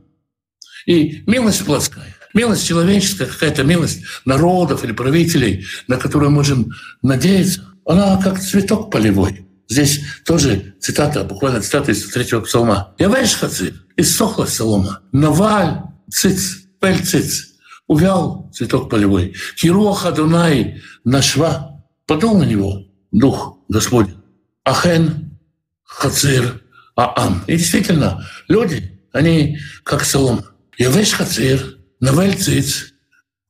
И 0.85 1.23
милость 1.27 1.65
плотская, 1.65 2.15
милость 2.33 2.65
человеческая, 2.65 3.25
какая-то 3.25 3.65
милость 3.65 3.99
народов 4.23 4.85
или 4.85 4.93
правителей, 4.93 5.65
на 5.89 5.97
которую 5.97 6.31
можем 6.31 6.71
надеяться– 7.01 7.65
она 7.87 8.21
как 8.21 8.39
цветок 8.39 8.91
полевой. 8.91 9.47
Здесь 9.69 10.01
тоже 10.25 10.75
цитата, 10.79 11.23
буквально 11.23 11.61
цитата 11.61 11.91
из 11.91 12.07
третьего 12.09 12.41
псалма. 12.41 12.93
«Я 12.99 13.09
веш 13.09 13.35
хаци, 13.35 13.73
иссохла 13.95 14.45
солома, 14.45 15.01
наваль 15.11 15.81
циц, 16.09 16.67
пель 16.79 17.03
циц, 17.03 17.47
увял 17.87 18.49
цветок 18.53 18.89
полевой. 18.89 19.35
Кируаха 19.55 20.11
Дунай 20.11 20.81
нашва, 21.03 21.83
подул 22.05 22.37
на 22.37 22.43
него 22.43 22.83
дух 23.11 23.59
Господень. 23.67 24.17
Ахен 24.63 25.37
хацир 25.83 26.61
а 26.95 27.13
ам. 27.15 27.43
И 27.47 27.57
действительно, 27.57 28.27
люди, 28.47 28.99
они 29.13 29.59
как 29.83 30.03
солома. 30.03 30.43
Явеш 30.77 31.11
хацир, 31.11 31.77
навель 31.99 32.35
циц, 32.35 32.93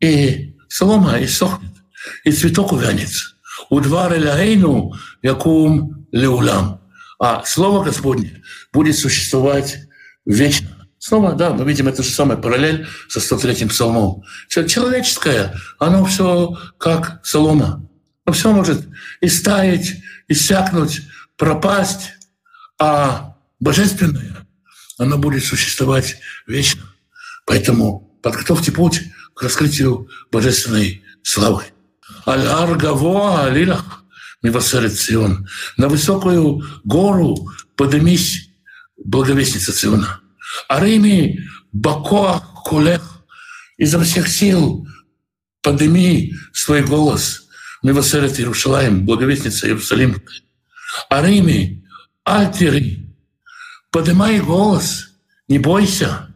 и 0.02 0.56
солома 0.68 1.24
иссохнет, 1.24 1.72
и 2.26 2.32
цветок 2.32 2.74
увянется. 2.74 3.37
Удвар 3.70 4.14
эляйну 4.14 4.94
якум 5.22 6.08
леулам. 6.12 6.82
А 7.20 7.44
Слово 7.46 7.84
Господне 7.84 8.44
будет 8.72 8.98
существовать 8.98 9.78
вечно. 10.26 10.70
Снова, 11.00 11.34
да, 11.34 11.52
мы 11.52 11.64
видим 11.64 11.88
эту 11.88 12.04
же 12.04 12.10
самую 12.10 12.42
параллель 12.42 12.88
со 13.08 13.20
103-м 13.20 13.70
псалмом. 13.70 14.24
Все 14.48 14.68
человеческое, 14.68 15.56
оно 15.80 16.06
все 16.06 16.58
как 16.78 17.20
солома. 17.24 17.88
Оно 18.26 18.36
все 18.36 18.52
может 18.52 18.88
истаять, 19.22 19.94
иссякнуть, 20.28 21.02
пропасть, 21.38 22.12
а 22.80 23.38
божественное, 23.60 24.48
оно 24.98 25.18
будет 25.18 25.46
существовать 25.46 26.18
вечно. 26.46 26.84
Поэтому 27.46 28.20
подготовьте 28.22 28.72
путь 28.72 29.04
к 29.34 29.44
раскрытию 29.44 30.10
божественной 30.32 31.04
славы. 31.24 31.64
Аль-Аргаво 32.28 33.46
Алилах 33.46 34.04
Мивасерет 34.44 34.94
Сион. 35.00 35.48
На 35.78 35.88
высокую 35.88 36.62
гору 36.84 37.50
поднимись, 37.76 38.50
благовестница 38.98 39.72
Сиона. 39.72 40.20
Арими 40.70 41.40
Бако 41.72 42.44
Кулех 42.66 43.24
изо 43.78 44.00
всех 44.02 44.28
сил 44.28 44.86
подними 45.62 46.34
свой 46.54 46.84
голос. 46.84 47.48
Мивасерет 47.82 48.40
Иерушалаем, 48.40 49.06
благовестница 49.06 49.68
Иерусалим. 49.68 50.22
Арими 51.10 51.86
Альтери, 52.26 53.16
поднимай 53.92 54.42
голос, 54.42 55.12
не 55.48 55.60
бойся. 55.60 56.36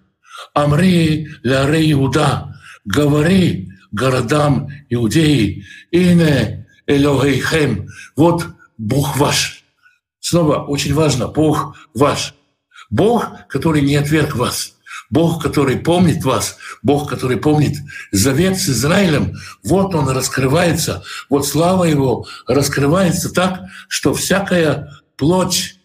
Амри 0.54 1.30
ляре 1.44 1.92
Иуда, 1.92 2.60
говори 2.86 3.71
городам 3.92 4.70
Иудеи, 4.90 5.66
Ине 5.92 6.68
Элогейхем, 6.88 7.88
вот 8.16 8.48
Бог 8.78 9.18
ваш. 9.18 9.64
Снова 10.20 10.66
очень 10.66 10.94
важно, 10.94 11.28
Бог 11.28 11.76
ваш. 11.94 12.36
Бог, 12.90 13.48
который 13.48 13.82
не 13.82 13.96
отверг 13.96 14.36
вас, 14.36 14.76
Бог, 15.10 15.42
который 15.42 15.78
помнит 15.78 16.24
вас, 16.24 16.58
Бог, 16.84 17.10
который 17.10 17.38
помнит 17.38 17.78
завет 18.12 18.58
с 18.58 18.70
Израилем, 18.70 19.36
вот 19.64 19.96
он 19.96 20.10
раскрывается, 20.10 21.04
вот 21.30 21.48
слава 21.48 21.86
его 21.86 22.26
раскрывается 22.48 23.34
так, 23.34 23.62
что 23.88 24.14
всякая 24.14 24.90
плоть 25.18 25.80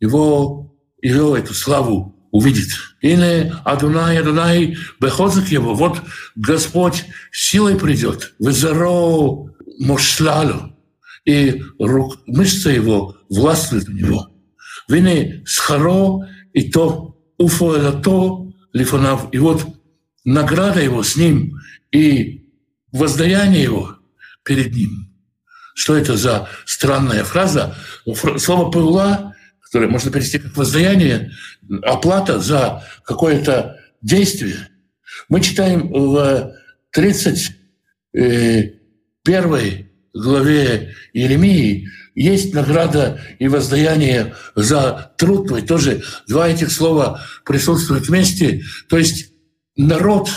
его, 0.00 0.74
его 1.02 1.36
эту 1.36 1.54
славу 1.54 2.15
увидит. 2.30 2.68
Или 3.00 3.52
Адунай, 3.64 4.18
Адунай, 4.18 4.76
Бехозак 5.00 5.48
его, 5.48 5.74
вот 5.74 6.02
Господь 6.34 7.04
силой 7.32 7.76
придет, 7.76 8.34
Везаро 8.38 9.50
Мошлалу, 9.78 10.72
и 11.24 11.62
рук, 11.78 12.18
мышца 12.26 12.70
его 12.70 13.16
властвует 13.28 13.88
у 13.88 13.92
него. 13.92 14.30
Вины 14.88 15.42
схаро 15.46 16.20
и 16.52 16.70
то, 16.70 17.18
уфо 17.38 17.76
это 17.76 17.92
то, 17.92 18.48
лифонав, 18.72 19.28
и 19.32 19.38
вот 19.38 19.66
награда 20.24 20.82
его 20.82 21.02
с 21.02 21.16
ним, 21.16 21.52
и 21.92 22.48
воздаяние 22.92 23.64
его 23.64 23.96
перед 24.44 24.74
ним. 24.74 25.12
Что 25.74 25.96
это 25.96 26.16
за 26.16 26.48
странная 26.64 27.24
фраза? 27.24 27.76
Слово 28.38 28.70
«пыла» 28.70 29.34
которое 29.66 29.88
можно 29.88 30.10
перевести 30.12 30.38
как 30.38 30.56
воздаяние, 30.56 31.32
оплата 31.82 32.38
за 32.38 32.84
какое-то 33.04 33.80
действие. 34.00 34.68
Мы 35.28 35.40
читаем 35.40 35.88
в 35.88 36.54
31 36.92 39.88
главе 40.14 40.94
Иеремии 41.12 41.88
есть 42.14 42.54
награда 42.54 43.20
и 43.40 43.48
воздаяние 43.48 44.36
за 44.54 45.12
труд 45.18 45.48
твой. 45.48 45.62
Тоже 45.62 46.04
два 46.28 46.48
этих 46.48 46.70
слова 46.70 47.20
присутствуют 47.44 48.06
вместе. 48.06 48.62
То 48.88 48.98
есть 48.98 49.32
народ, 49.76 50.30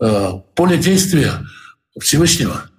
э, 0.00 0.30
поле 0.54 0.78
действия 0.78 1.32
Всевышнего. 1.98 2.70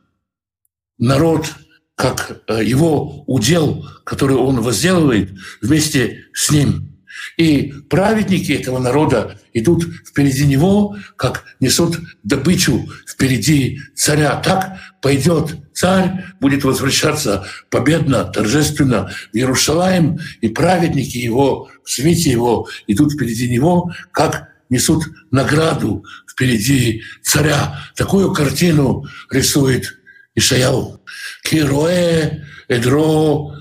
Народ– 0.98 1.46
как 1.98 2.44
э, 2.48 2.64
его 2.64 3.24
удел, 3.26 3.84
который 4.04 4.38
он 4.38 4.62
возделывает 4.62 5.32
вместе 5.64 6.26
с 6.32 6.52
ним. 6.52 6.96
И 7.38 7.74
праведники 7.90 8.52
этого 8.52 8.78
народа 8.78 9.40
идут 9.54 9.84
впереди 10.08 10.46
него, 10.46 10.96
как 11.16 11.44
несут 11.60 11.98
добычу 12.22 12.88
впереди 13.10 13.80
царя. 13.96 14.36
Так 14.46 14.78
пойдет 15.02 15.58
царь, 15.74 16.24
будет 16.40 16.64
возвращаться 16.64 17.48
победно, 17.72 18.26
торжественно 18.26 19.10
в 19.34 19.36
Иерусалим, 19.36 20.20
и 20.42 20.50
праведники 20.50 21.18
его, 21.18 21.68
в 21.84 21.90
свете 21.90 22.30
его 22.30 22.68
идут 22.86 23.14
впереди 23.14 23.50
него, 23.50 23.92
как 24.12 24.50
несут 24.70 25.04
награду 25.32 26.06
впереди 26.30 27.02
царя. 27.24 27.80
Такую 27.96 28.32
картину 28.34 29.06
рисует 29.32 29.97
Ишаяу. 30.38 31.04
Кироэ, 31.43 32.43
Эдро, 32.67 33.56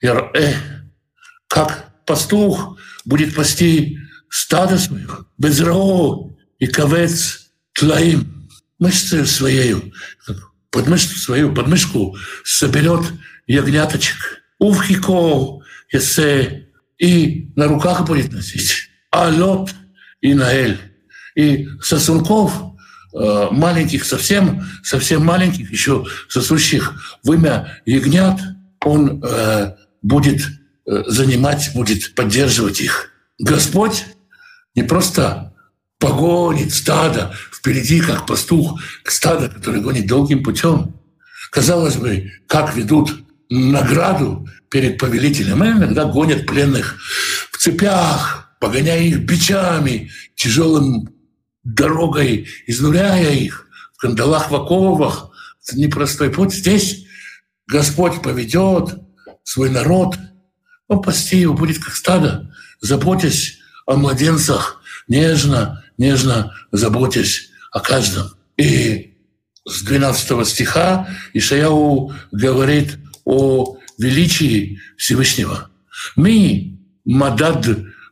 Ирэ. 0.00 0.56
Как 1.46 1.92
пастух 2.06 2.78
будет 3.04 3.34
пасти 3.34 3.98
стадо 4.30 4.78
своих, 4.78 5.26
безро 5.38 6.34
и 6.58 6.66
ковец 6.66 7.50
тлаим, 7.74 8.48
мышцей 8.78 9.26
своею, 9.26 9.92
подмышку 10.70 11.14
свою, 11.14 11.54
подмышку 11.54 12.16
соберет 12.42 13.04
ягняточек. 13.46 14.42
Увхико, 14.58 15.62
есе, 15.92 16.68
и 16.98 17.52
на 17.54 17.66
руках 17.68 18.06
будет 18.06 18.32
носить. 18.32 18.88
Алот 19.10 19.70
и 20.22 20.32
Наэль. 20.32 20.80
И 21.34 21.68
сосунков 21.82 22.73
маленьких, 23.14 24.04
совсем, 24.04 24.64
совсем 24.82 25.24
маленьких, 25.24 25.70
еще 25.70 26.04
сосущих 26.28 27.18
вымя 27.22 27.80
ягнят, 27.86 28.40
он 28.84 29.22
э, 29.24 29.74
будет 30.02 30.42
э, 30.86 31.02
занимать, 31.06 31.70
будет 31.74 32.14
поддерживать 32.14 32.80
их. 32.80 33.10
Господь 33.38 34.04
не 34.74 34.82
просто 34.82 35.54
погонит 35.98 36.74
стадо 36.74 37.32
впереди, 37.52 38.00
как 38.00 38.26
пастух, 38.26 38.80
стадо, 39.04 39.48
который 39.48 39.80
гонит 39.80 40.06
долгим 40.06 40.42
путем. 40.42 40.94
Казалось 41.50 41.96
бы, 41.96 42.32
как 42.46 42.74
ведут 42.74 43.24
награду 43.48 44.46
перед 44.70 44.98
повелителем. 44.98 45.62
И 45.64 45.68
иногда 45.68 46.04
гонят 46.04 46.46
пленных 46.46 46.98
в 47.52 47.58
цепях, 47.58 48.56
погоняя 48.60 49.00
их 49.00 49.20
бичами, 49.20 50.10
тяжелым 50.34 51.13
дорогой, 51.64 52.46
изнуряя 52.66 53.32
их 53.32 53.66
в 53.94 53.98
кандалах, 53.98 54.50
в 54.50 54.54
оковах. 54.54 55.30
Это 55.66 55.78
непростой 55.78 56.30
путь. 56.30 56.54
Здесь 56.54 57.06
Господь 57.66 58.22
поведет 58.22 58.98
свой 59.42 59.70
народ, 59.70 60.16
он 60.88 61.02
пасти 61.02 61.38
его 61.38 61.54
будет 61.54 61.82
как 61.82 61.94
стадо, 61.94 62.54
заботясь 62.80 63.58
о 63.86 63.96
младенцах, 63.96 64.82
нежно, 65.08 65.82
нежно 65.96 66.54
заботясь 66.72 67.50
о 67.72 67.80
каждом. 67.80 68.30
И 68.56 69.16
с 69.66 69.82
12 69.82 70.46
стиха 70.46 71.08
Ишаяу 71.32 72.12
говорит 72.30 72.98
о 73.24 73.78
величии 73.98 74.80
Всевышнего. 74.96 75.70
Мы 76.16 76.78
мадад 77.04 77.66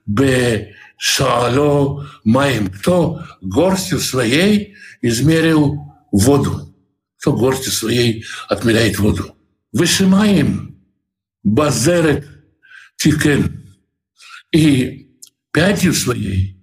бе 0.06 0.74
шаало 1.04 2.06
маем, 2.22 2.70
кто 2.70 3.24
горстью 3.40 3.98
своей 3.98 4.76
измерил 5.00 5.80
воду, 6.12 6.72
кто 7.18 7.32
горстью 7.32 7.72
своей 7.72 8.24
отмеряет 8.48 9.00
воду. 9.00 9.34
Вышимаем 9.72 10.80
базерет 11.42 12.24
тикен. 12.98 13.64
И 14.52 15.18
пятью 15.50 15.92
своей 15.92 16.56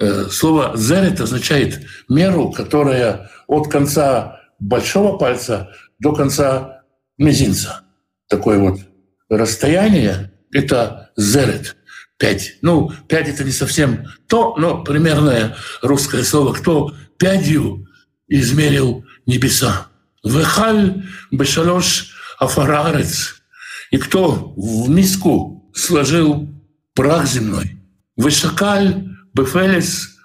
э, 0.00 0.24
Слово 0.28 0.76
«зерет» 0.76 1.20
означает 1.20 1.86
меру, 2.08 2.50
которая 2.50 3.30
от 3.46 3.70
конца 3.70 4.40
большого 4.58 5.18
пальца 5.18 5.70
до 6.00 6.12
конца 6.12 6.82
мизинца. 7.16 7.82
Такое 8.28 8.58
вот 8.58 8.80
расстояние— 9.28 10.32
это 10.52 11.12
«зерет». 11.16 11.76
Пять. 12.18 12.58
Ну, 12.62 12.92
пять 13.08 13.28
это 13.28 13.44
не 13.44 13.50
совсем 13.50 14.06
то, 14.28 14.54
но 14.56 14.82
примерное 14.82 15.56
русское 15.80 16.22
слово. 16.22 16.52
Кто 16.52 16.94
пятью 17.18 17.86
измерил 18.28 19.04
небеса? 19.26 19.88
Вехаль 20.24 21.04
бешалош 21.30 22.14
афарарец. 22.38 23.42
И 23.90 23.98
кто 23.98 24.54
в 24.56 24.88
миску 24.88 25.70
сложил 25.74 26.48
прах 26.94 27.26
земной. 27.26 27.78
Вышакаль 28.16 29.04
бефелес 29.34 30.16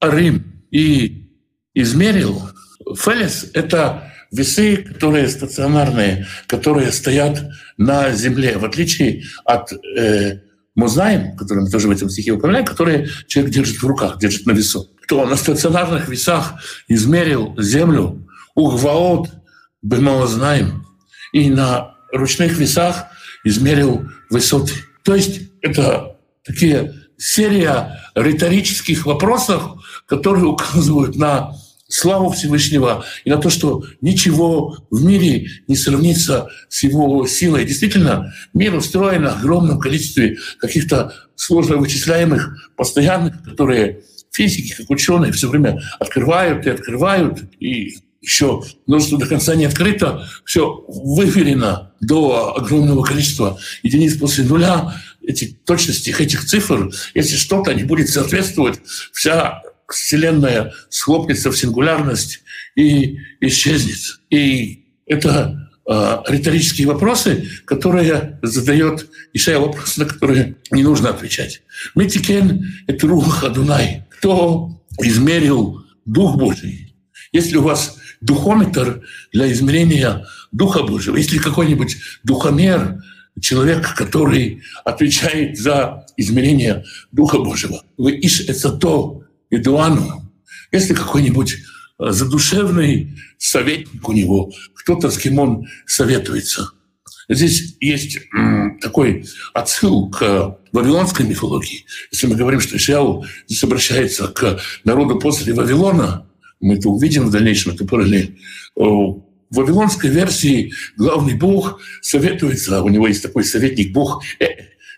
Рим 0.00 0.64
и 0.70 1.30
измерил. 1.74 2.50
Фелес— 2.96 3.50
это 3.54 4.12
весы, 4.30 4.76
которые 4.76 5.28
стационарные, 5.28 6.26
которые 6.46 6.90
стоят 6.92 7.42
на 7.76 8.12
земле, 8.12 8.58
в 8.58 8.64
отличие 8.64 9.24
от 9.44 9.72
э, 9.72 10.40
музаим, 10.74 11.36
которые 11.36 11.64
мы 11.64 11.70
тоже 11.70 11.88
в 11.88 11.90
этом 11.90 12.08
стихе 12.08 12.32
упоминаем, 12.32 12.64
которые 12.64 13.08
человек 13.26 13.52
держит 13.52 13.82
в 13.82 13.86
руках, 13.86 14.18
держит 14.18 14.46
на 14.46 14.52
весу. 14.52 14.88
Кто 15.02 15.26
на 15.26 15.36
стационарных 15.36 16.08
весах 16.08 16.54
измерил 16.88 17.54
землю, 17.58 18.26
угваот 18.54 19.30
знаем, 20.26 20.86
и 21.32 21.50
на 21.50 21.94
ручных 22.12 22.58
весах 22.58 23.06
измерил 23.44 24.08
высоты. 24.30 24.72
То 25.02 25.14
есть 25.14 25.50
это 25.60 26.16
такие 26.44 26.94
серия 27.18 28.00
риторических 28.14 29.06
вопросов, 29.06 29.62
которые 30.06 30.46
указывают 30.46 31.16
на 31.16 31.52
славу 31.92 32.30
Всевышнего 32.30 33.04
и 33.24 33.30
на 33.30 33.36
то, 33.36 33.50
что 33.50 33.84
ничего 34.00 34.78
в 34.90 35.04
мире 35.04 35.48
не 35.68 35.76
сравнится 35.76 36.48
с 36.68 36.82
его 36.82 37.26
силой. 37.26 37.64
Действительно, 37.64 38.32
мир 38.54 38.74
устроен 38.74 39.22
на 39.22 39.32
огромном 39.32 39.78
количестве 39.78 40.38
каких-то 40.58 41.14
сложно 41.34 41.76
вычисляемых, 41.76 42.72
постоянных, 42.76 43.42
которые 43.44 44.02
физики, 44.30 44.74
как 44.74 44.88
ученые, 44.90 45.32
все 45.32 45.48
время 45.48 45.82
открывают 45.98 46.66
и 46.66 46.70
открывают, 46.70 47.42
и 47.60 47.96
еще 48.22 48.62
множество 48.86 49.18
до 49.18 49.26
конца 49.26 49.54
не 49.54 49.64
открыто, 49.64 50.26
все 50.44 50.84
выверено 50.88 51.92
до 52.00 52.56
огромного 52.56 53.02
количества 53.02 53.58
единиц 53.82 54.16
после 54.16 54.44
нуля, 54.44 54.94
эти 55.20 55.56
точности 55.64 56.14
этих 56.18 56.44
цифр, 56.44 56.90
если 57.14 57.36
что-то 57.36 57.74
не 57.74 57.84
будет 57.84 58.08
соответствовать, 58.08 58.80
вся 59.12 59.62
Вселенная 59.88 60.72
схлопнется 60.88 61.50
в 61.50 61.56
сингулярность 61.56 62.40
и 62.76 63.18
исчезнет. 63.40 64.20
И 64.30 64.86
это 65.06 65.70
э, 65.88 66.18
риторические 66.28 66.86
вопросы, 66.86 67.48
которые 67.64 68.38
задает 68.42 69.08
Ишая, 69.32 69.58
вопросы, 69.58 70.00
на 70.00 70.06
которые 70.06 70.56
не 70.70 70.82
нужно 70.82 71.10
отвечать. 71.10 71.62
Митикен— 71.94 72.66
это 72.86 73.06
рух 73.06 73.44
Адунай. 73.44 74.04
Кто 74.10 74.82
измерил 75.00 75.84
Дух 76.04 76.36
Божий? 76.36 76.94
Если 77.32 77.56
у 77.56 77.62
вас 77.62 77.96
духометр 78.20 79.02
для 79.32 79.50
измерения 79.52 80.26
Духа 80.52 80.82
Божьего, 80.82 81.16
если 81.16 81.38
какой-нибудь 81.38 81.96
духомер, 82.24 83.02
человек, 83.40 83.94
который 83.94 84.62
отвечает 84.84 85.58
за 85.58 86.06
измерение 86.16 86.84
Духа 87.10 87.38
Божьего, 87.38 87.82
вы 87.96 88.18
иш 88.20 88.40
это 88.40 88.70
то, 88.70 89.22
Идуану, 89.52 90.32
если 90.72 90.94
какой-нибудь 90.94 91.54
э, 91.98 92.10
задушевный 92.10 93.16
советник 93.38 94.08
у 94.08 94.12
него, 94.12 94.50
кто-то, 94.74 95.10
с 95.10 95.18
кем 95.18 95.38
он 95.38 95.66
советуется. 95.86 96.70
Здесь 97.28 97.76
есть 97.80 98.18
такой 98.80 99.24
отсыл 99.54 100.10
к 100.10 100.58
вавилонской 100.72 101.24
мифологии. 101.24 101.84
Если 102.10 102.26
мы 102.26 102.34
говорим, 102.34 102.60
что 102.60 102.76
Ишиау 102.76 103.24
здесь 103.46 103.62
обращается 103.62 104.26
к 104.26 104.60
народу 104.84 105.18
после 105.18 105.54
Вавилона, 105.54 106.26
мы 106.60 106.74
это 106.74 106.88
увидим 106.88 107.26
в 107.26 107.30
дальнейшем, 107.30 107.74
это 107.74 107.84
параллель. 107.84 108.38
В 108.74 109.22
вавилонской 109.50 110.10
версии 110.10 110.72
главный 110.96 111.34
бог 111.34 111.80
советуется, 112.00 112.82
у 112.82 112.88
него 112.88 113.06
есть 113.06 113.22
такой 113.22 113.44
советник 113.44 113.92
бог, 113.92 114.24
э, 114.40 114.46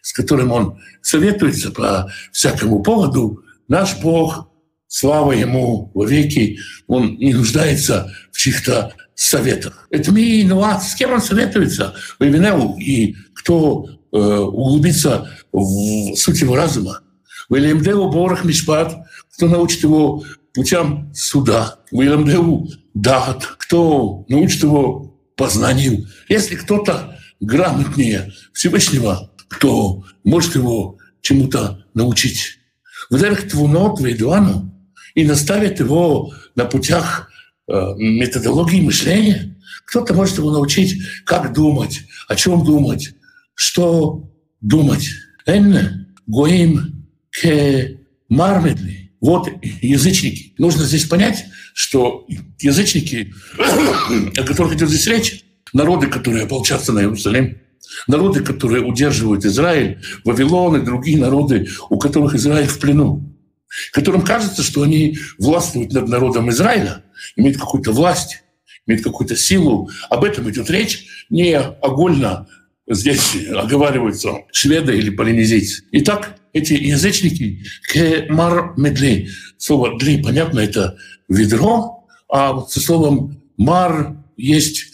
с 0.01 0.12
которым 0.12 0.51
он 0.51 0.81
советуется 1.03 1.71
по 1.71 2.11
всякому 2.33 2.83
поводу, 2.83 3.43
Наш 3.68 4.00
Бог, 4.00 4.48
слава 4.87 5.33
Ему 5.33 5.90
веки, 5.94 6.59
Он 6.87 7.16
не 7.16 7.33
нуждается 7.35 8.12
в 8.33 8.38
чьих-то 8.38 8.94
советах. 9.14 9.87
Это 9.90 10.12
ми 10.12 10.42
инуат. 10.42 10.83
С 10.83 10.94
кем 10.94 11.12
он 11.12 11.20
советуется? 11.20 11.94
Вавинеу. 12.18 12.77
И 12.79 13.14
кто 13.35 13.87
э, 14.12 14.16
углубится 14.18 15.31
в 15.53 16.14
суть 16.16 16.40
его 16.40 16.57
разума. 16.57 17.00
Вилемдеу 17.50 18.11
Борах 18.11 18.44
Мишпат, 18.44 18.94
кто 19.37 19.48
научит 19.48 19.83
его 19.83 20.24
путям 20.53 21.12
суда. 21.14 21.79
Вилемдеу 21.90 22.68
Дат, 22.94 23.44
кто 23.59 24.24
научит 24.29 24.62
его 24.62 25.16
познанию. 25.37 26.07
Если 26.29 26.55
кто-то 26.55 27.18
грамотнее 27.40 28.33
Всевышнего, 28.53 29.33
кто 29.48 30.05
может 30.22 30.55
его 30.55 30.98
чему-то 31.20 31.85
научить 31.94 32.59
вдруг 33.11 33.43
твунот 33.43 34.01
вейдуану 34.01 34.75
и 35.14 35.25
наставит 35.25 35.81
его 35.81 36.33
на 36.55 36.64
путях 36.64 37.31
э, 37.69 37.73
методологии 37.97 38.81
мышления. 38.81 39.57
Кто-то 39.87 40.14
может 40.14 40.38
его 40.38 40.51
научить, 40.51 41.01
как 41.25 41.53
думать, 41.53 42.03
о 42.29 42.37
чем 42.37 42.64
думать, 42.64 43.14
что 43.55 44.31
думать. 44.61 45.11
Энне 45.47 46.07
гоим 46.27 47.07
ke 47.31 47.99
мармедли. 48.29 49.12
Вот 49.21 49.49
язычники. 49.62 50.55
Нужно 50.59 50.85
здесь 50.85 51.05
понять, 51.05 51.45
что 51.75 52.27
язычники, 52.61 53.35
о 54.38 54.43
которых 54.45 54.75
идет 54.75 54.88
здесь 54.88 55.07
речь, 55.07 55.45
народы, 55.73 56.07
которые 56.07 56.45
ополчатся 56.45 56.93
на 56.93 57.01
Иерусалим, 57.01 57.59
Народы, 58.07 58.42
которые 58.42 58.85
удерживают 58.85 59.44
Израиль, 59.44 60.01
Вавилон 60.25 60.77
и 60.77 60.85
другие 60.85 61.18
народы, 61.18 61.68
у 61.90 61.99
которых 61.99 62.35
Израиль 62.35 62.66
в 62.66 62.79
плену, 62.79 63.23
которым 63.92 64.23
кажется, 64.23 64.62
что 64.62 64.83
они 64.83 65.18
властвуют 65.38 65.92
над 65.92 66.09
народом 66.09 66.51
Израиля, 66.51 67.05
имеют 67.37 67.59
какую-то 67.59 67.92
власть, 67.92 68.42
имеют 68.87 69.05
какую-то 69.05 69.37
силу. 69.37 69.90
Об 70.11 70.25
этом 70.25 70.49
идет 70.51 70.70
речь 70.70 71.07
не 71.31 71.57
огольно 71.57 72.47
здесь 72.87 73.37
оговариваются 73.49 74.44
шведы 74.53 74.97
или 74.97 75.11
полинезийцы. 75.11 75.85
Итак, 75.92 76.37
эти 76.53 76.75
язычники 76.75 77.64
кемар 77.92 78.75
медли. 78.77 79.29
Слово 79.57 79.99
«дли», 79.99 80.23
понятно, 80.23 80.61
это 80.61 80.97
ведро, 81.29 82.07
а 82.29 82.53
вот 82.53 82.70
со 82.70 82.81
словом 82.81 83.42
«мар» 83.57 84.16
есть 84.37 84.93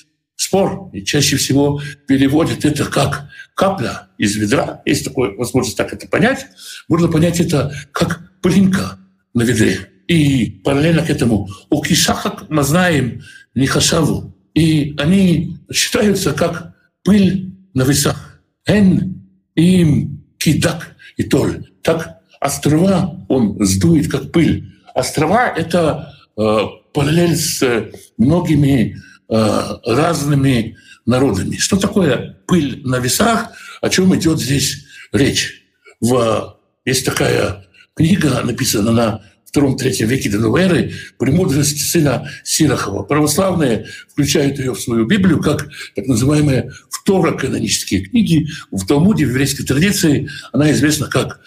спор, 0.50 0.90
и 0.92 1.04
чаще 1.04 1.36
всего 1.36 1.80
переводят 2.08 2.64
это 2.64 2.84
как 2.84 3.28
капля 3.54 4.08
из 4.18 4.34
ведра. 4.34 4.82
Есть 4.84 5.04
такая 5.04 5.30
возможность 5.36 5.76
так 5.76 5.92
это 5.92 6.08
понять. 6.08 6.46
Можно 6.88 7.06
понять 7.06 7.38
это 7.38 7.72
как 7.92 8.20
пылинка 8.42 8.98
на 9.32 9.42
ведре. 9.42 9.88
И 10.08 10.60
параллельно 10.64 11.02
к 11.02 11.10
этому 11.10 11.48
у 11.70 11.82
кишахак 11.82 12.50
мы 12.50 12.64
знаем 12.64 13.22
нихашаву. 13.54 14.34
И 14.54 14.96
они 14.98 15.56
считаются 15.72 16.32
как 16.32 16.74
пыль 17.04 17.54
на 17.72 17.82
весах. 17.82 18.40
Эн 18.66 19.22
им 19.54 20.24
кидак 20.36 20.96
и 21.16 21.22
толь. 21.22 21.64
Так 21.82 22.22
острова 22.40 23.24
он 23.28 23.64
сдует, 23.64 24.10
как 24.10 24.32
пыль. 24.32 24.72
Острова— 24.96 25.46
это 25.56 26.12
э, 26.36 26.58
параллель 26.92 27.36
с 27.36 27.62
многими 28.18 28.96
Э, 28.96 29.09
разными 29.30 30.76
народами. 31.06 31.56
Что 31.56 31.76
такое 31.76 32.38
пыль 32.46 32.82
на 32.84 32.98
весах? 32.98 33.50
О 33.80 33.88
чем 33.88 34.14
идет 34.16 34.40
здесь 34.40 34.84
речь? 35.12 35.64
В, 36.00 36.56
есть 36.84 37.04
такая 37.04 37.66
книга, 37.94 38.42
написана 38.42 38.92
на 38.92 39.22
втором-третьем 39.50 40.06
веке 40.06 40.30
до 40.30 40.38
новой 40.38 40.62
эры 40.62 40.92
«Премудрость 41.18 41.90
сына 41.90 42.30
Сирахова». 42.44 43.02
Православные 43.02 43.86
включают 44.08 44.58
ее 44.58 44.74
в 44.74 44.80
свою 44.80 45.06
Библию 45.06 45.40
как 45.40 45.68
так 45.96 46.06
называемые 46.06 46.70
второканонические 46.88 48.02
книги. 48.02 48.46
В 48.70 48.86
Талмуде, 48.86 49.26
в 49.26 49.30
еврейской 49.30 49.64
традиции, 49.64 50.28
она 50.52 50.70
известна 50.70 51.08
как 51.08 51.40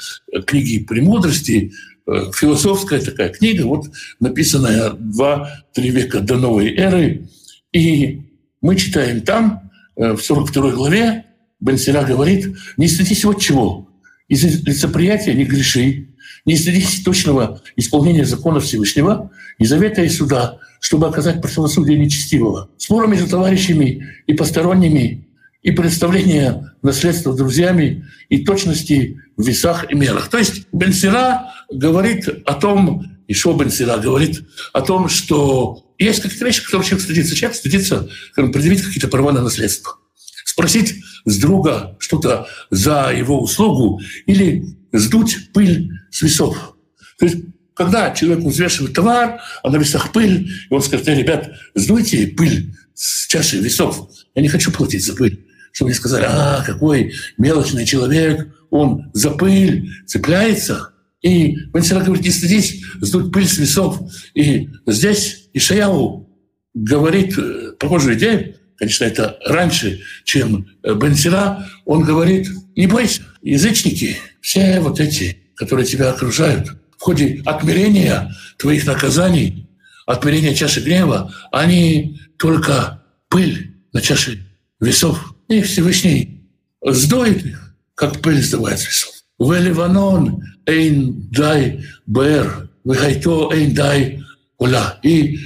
книги 0.46 0.84
премудрости, 0.84 1.72
э, 2.06 2.32
философская 2.36 3.00
такая 3.00 3.30
книга, 3.30 3.64
вот 3.64 3.86
написанная 4.20 4.90
два-три 4.92 5.90
века 5.90 6.20
до 6.20 6.36
новой 6.36 6.76
эры, 6.76 7.30
и 7.74 8.22
мы 8.62 8.78
читаем 8.78 9.22
там, 9.22 9.72
э, 9.98 10.14
в 10.14 10.22
42 10.22 10.72
главе, 10.72 11.26
Бен 11.60 11.78
Сира 11.78 12.04
говорит, 12.04 12.56
не 12.78 12.88
стыдись 12.88 13.26
вот 13.26 13.42
чего. 13.42 13.90
Из 14.30 14.44
лицеприятия 14.66 15.34
не 15.34 15.44
греши, 15.44 16.08
не 16.46 16.56
стыдись 16.56 17.04
точного 17.04 17.62
исполнения 17.76 18.26
закона 18.26 18.60
Всевышнего, 18.60 19.32
не 19.60 19.66
завета 19.66 20.04
и 20.04 20.10
суда, 20.10 20.60
чтобы 20.80 21.08
оказать 21.08 21.42
правосудие 21.42 21.98
нечестивого. 21.98 22.70
Споры 22.78 23.08
между 23.08 23.28
товарищами 23.28 24.08
и 24.28 24.34
посторонними, 24.34 25.28
и 25.62 25.72
представление 25.72 26.72
наследства 26.82 27.36
друзьями, 27.36 28.06
и 28.30 28.44
точности 28.44 29.22
в 29.38 29.44
весах 29.46 29.90
и 29.90 29.96
мерах. 29.96 30.30
То 30.30 30.38
есть 30.38 30.68
Бен 30.74 30.94
Сира 30.94 31.54
говорит 31.72 32.28
о 32.46 32.54
том, 32.56 33.13
и 33.28 33.34
Шо 33.34 33.54
Бен 33.54 33.70
Сира 33.72 33.98
говорит 33.98 34.44
о 34.74 34.82
том, 34.82 35.10
что 35.10 35.94
есть 35.98 36.22
какие-то 36.22 36.46
вещи, 36.46 36.64
которые 36.64 36.88
человек 36.88 37.04
стыдится. 37.04 37.36
Человек 37.36 37.58
стыдится 37.58 38.10
предъявить 38.36 38.82
какие-то 38.82 39.08
права 39.08 39.32
на 39.32 39.42
наследство. 39.42 39.98
Спросить 40.46 40.96
с 41.26 41.38
друга 41.38 41.96
что-то 42.00 42.48
за 42.70 43.12
его 43.16 43.42
услугу 43.42 44.02
или 44.26 44.66
сдуть 44.92 45.52
пыль 45.54 45.90
с 46.12 46.22
весов. 46.22 46.76
То 47.18 47.26
есть 47.26 47.38
когда 47.74 48.12
человек 48.12 48.44
взвешивает 48.46 48.94
товар, 48.94 49.42
а 49.64 49.70
на 49.70 49.78
весах 49.78 50.12
пыль, 50.12 50.50
и 50.70 50.74
он 50.74 50.82
скажет, 50.82 51.08
э, 51.08 51.16
ребят, 51.16 51.52
сдуйте 51.74 52.28
пыль 52.28 52.76
с 52.94 53.28
чаши 53.28 53.58
весов. 53.58 54.10
Я 54.36 54.42
не 54.42 54.48
хочу 54.48 54.72
платить 54.72 55.06
за 55.06 55.14
пыль. 55.16 55.46
Чтобы 55.72 55.90
мне 55.90 55.98
сказали, 55.98 56.26
а, 56.28 56.64
какой 56.64 57.14
мелочный 57.38 57.86
человек, 57.86 58.48
он 58.70 59.10
за 59.14 59.32
пыль 59.32 59.90
цепляется. 60.06 60.93
И 61.24 61.58
Бенсера 61.74 62.02
говорит, 62.02 62.26
не 62.26 62.32
стыдись 62.32 62.84
сдуть 63.02 63.32
пыль 63.32 63.48
с 63.48 63.58
весов. 63.58 64.00
И 64.36 64.70
здесь 64.86 65.50
Ишаяу 65.54 66.30
говорит 66.76 67.38
э, 67.38 67.72
похожую 67.80 68.18
идею, 68.18 68.56
конечно, 68.78 69.06
это 69.06 69.38
раньше, 69.46 70.02
чем 70.26 70.68
э, 70.84 70.94
Бенсера, 70.94 71.68
он 71.86 72.04
говорит, 72.04 72.50
не 72.76 72.86
бойся, 72.86 73.24
язычники, 73.42 74.18
все 74.42 74.80
вот 74.80 75.00
эти, 75.00 75.38
которые 75.56 75.88
тебя 75.88 76.12
окружают– 76.12 76.72
в 77.04 77.06
ходе 77.06 77.42
отмерения 77.46 78.34
твоих 78.58 78.86
наказаний, 78.86 79.68
отмерения 80.06 80.56
чаши 80.56 80.80
гнева, 80.80 81.34
они 81.52 82.18
только 82.38 83.04
пыль 83.28 83.76
на 83.92 84.00
чаше 84.00 84.42
весов. 84.80 85.36
И 85.50 85.62
Всевышний 85.62 86.48
сдует 86.82 87.46
их, 87.46 87.76
как 87.94 88.22
пыль 88.22 88.42
сдувает 88.42 88.80
весов. 88.80 89.13
В 89.40 89.52
Ливанон 89.60 90.44
эйн 90.66 91.30
дай 91.32 91.84
бэр, 92.06 92.70
выхайто 92.84 93.50
эйн 93.54 93.74
дай 93.74 94.24
уля. 94.58 95.00
И 95.04 95.40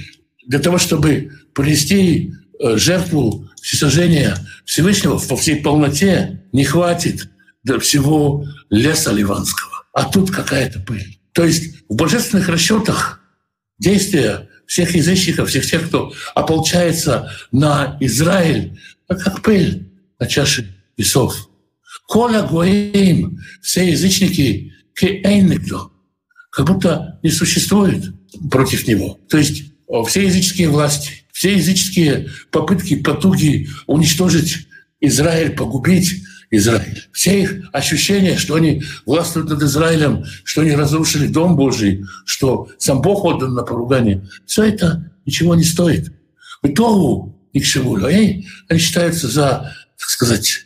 для 0.46 0.58
того, 0.58 0.78
чтобы 0.78 1.32
принести 1.54 2.32
э, 2.60 2.76
жертву 2.76 3.48
всесожжения 3.60 4.36
Всевышнего 4.64 5.18
во 5.18 5.36
всей 5.36 5.56
полноте, 5.56 6.42
не 6.52 6.64
хватит 6.64 7.28
для 7.62 7.78
всего 7.78 8.44
леса 8.70 9.12
ливанского. 9.12 9.84
А 9.92 10.04
тут 10.04 10.30
какая-то 10.30 10.80
пыль. 10.80 11.18
То 11.32 11.44
есть 11.44 11.84
в 11.88 11.94
божественных 11.94 12.48
расчетах 12.48 13.20
действия 13.78 14.48
всех 14.66 14.94
язычников, 14.94 15.48
всех 15.48 15.66
тех, 15.66 15.88
кто 15.88 16.12
ополчается 16.34 17.32
на 17.52 17.96
Израиль, 18.00 18.78
как 19.08 19.42
пыль 19.42 19.90
на 20.18 20.26
чаше 20.26 20.74
весов. 20.96 21.47
Коля 22.08 22.42
Гоим, 22.42 23.38
все 23.60 23.90
язычники, 23.90 24.72
никто, 25.02 25.92
как 26.50 26.66
будто 26.66 27.20
не 27.22 27.30
существует 27.30 28.02
против 28.50 28.88
него. 28.88 29.20
То 29.28 29.36
есть 29.36 29.64
все 30.06 30.24
языческие 30.24 30.70
власти, 30.70 31.26
все 31.32 31.54
языческие 31.54 32.30
попытки, 32.50 32.96
потуги 32.96 33.68
уничтожить 33.86 34.68
Израиль, 35.00 35.50
погубить, 35.50 36.22
Израиль. 36.50 37.04
Все 37.12 37.42
их 37.42 37.68
ощущения, 37.74 38.38
что 38.38 38.54
они 38.54 38.82
властвуют 39.04 39.50
над 39.50 39.62
Израилем, 39.62 40.24
что 40.44 40.62
они 40.62 40.72
разрушили 40.72 41.26
Дом 41.26 41.56
Божий, 41.56 42.06
что 42.24 42.70
сам 42.78 43.02
Бог 43.02 43.26
отдан 43.26 43.52
на 43.52 43.64
поругание, 43.64 44.26
все 44.46 44.62
это 44.62 45.12
ничего 45.26 45.54
не 45.54 45.64
стоит. 45.64 46.10
Итогу 46.62 47.38
ни 47.52 47.60
к 47.60 47.66
чему. 47.66 47.96
Они, 47.96 48.48
они 48.70 48.80
считаются 48.80 49.28
за, 49.28 49.76
так 49.98 50.08
сказать, 50.08 50.64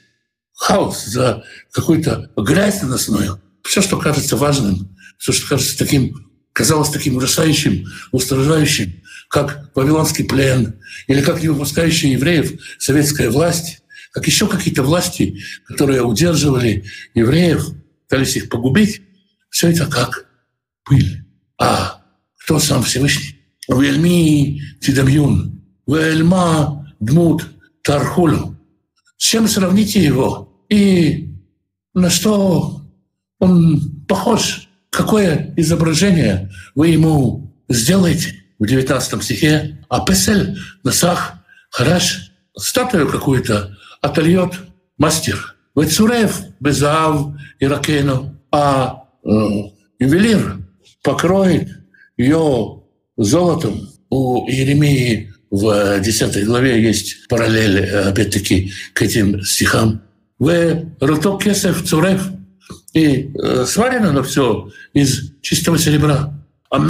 хаос, 0.63 1.07
за 1.07 1.45
какую-то 1.73 2.31
грязь 2.37 2.83
наносную. 2.83 3.43
Все, 3.65 3.83
что 3.83 3.99
кажется 3.99 4.37
важным, 4.37 4.97
все, 5.19 5.33
что 5.33 5.49
кажется 5.49 5.77
таким, 5.77 6.31
казалось 6.53 6.91
таким 6.91 7.17
ужасающим, 7.17 7.87
устражающим, 8.13 9.03
как 9.29 9.71
Вавилонский 9.75 10.25
плен, 10.25 10.75
или 11.09 11.21
как 11.21 11.43
не 11.43 11.49
выпускающая 11.49 12.13
евреев 12.13 12.61
советская 12.79 13.29
власть, 13.29 13.83
как 14.13 14.27
еще 14.29 14.47
какие-то 14.47 14.85
власти, 14.85 15.43
которые 15.67 16.03
удерживали 16.03 16.85
евреев, 17.15 17.71
пытались 18.09 18.37
их 18.37 18.49
погубить, 18.49 19.03
все 19.51 19.69
это 19.69 19.87
как 19.87 20.27
пыль. 20.85 21.25
А 21.59 22.05
кто 22.39 22.61
сам 22.61 22.85
Всевышний? 22.85 23.37
Вельми 23.69 24.63
Тидамьюн, 24.81 25.61
Вельма 25.89 26.95
Дмут 27.01 27.49
Тархулю. 27.83 28.57
С 29.17 29.25
чем 29.25 29.49
сравните 29.49 30.01
его? 30.03 30.52
И 30.73 31.29
на 31.93 32.09
что 32.09 32.81
он 33.39 34.07
похож? 34.09 34.69
Какое 34.89 35.53
изображение 35.59 36.51
вы 36.75 36.89
ему 36.89 37.55
сделаете? 37.69 38.43
В 38.59 38.67
19 38.67 39.23
стихе 39.23 39.85
«А 39.91 40.03
песель 40.03 40.57
насах 40.83 41.35
хараш» 41.69 42.33
статую 42.57 43.07
какую-то 43.07 43.77
отольет 44.01 44.53
мастер. 44.97 45.57
Вецурев 45.77 46.41
безав 46.59 47.35
и 47.59 47.67
ракену, 47.67 48.41
а 48.51 49.05
э, 49.25 49.29
ювелир 49.99 50.59
покроет 51.03 51.69
ее 52.17 52.83
золотом. 53.19 53.91
У 54.09 54.49
Еремии 54.49 55.35
в 55.51 56.01
10 56.01 56.47
главе 56.47 56.83
есть 56.83 57.29
параллель, 57.29 57.81
э, 57.81 58.09
опять-таки, 58.09 58.73
к 58.95 59.03
этим 59.03 59.43
стихам. 59.43 60.03
В 60.43 60.49
кесев 61.39 61.85
цурев 61.85 62.21
и 62.95 63.31
э, 63.33 63.65
сварено 63.65 64.11
на 64.11 64.25
все 64.25 64.73
из 64.93 65.35
чистого 65.41 65.79
серебра. 65.79 66.35
А 66.69 66.81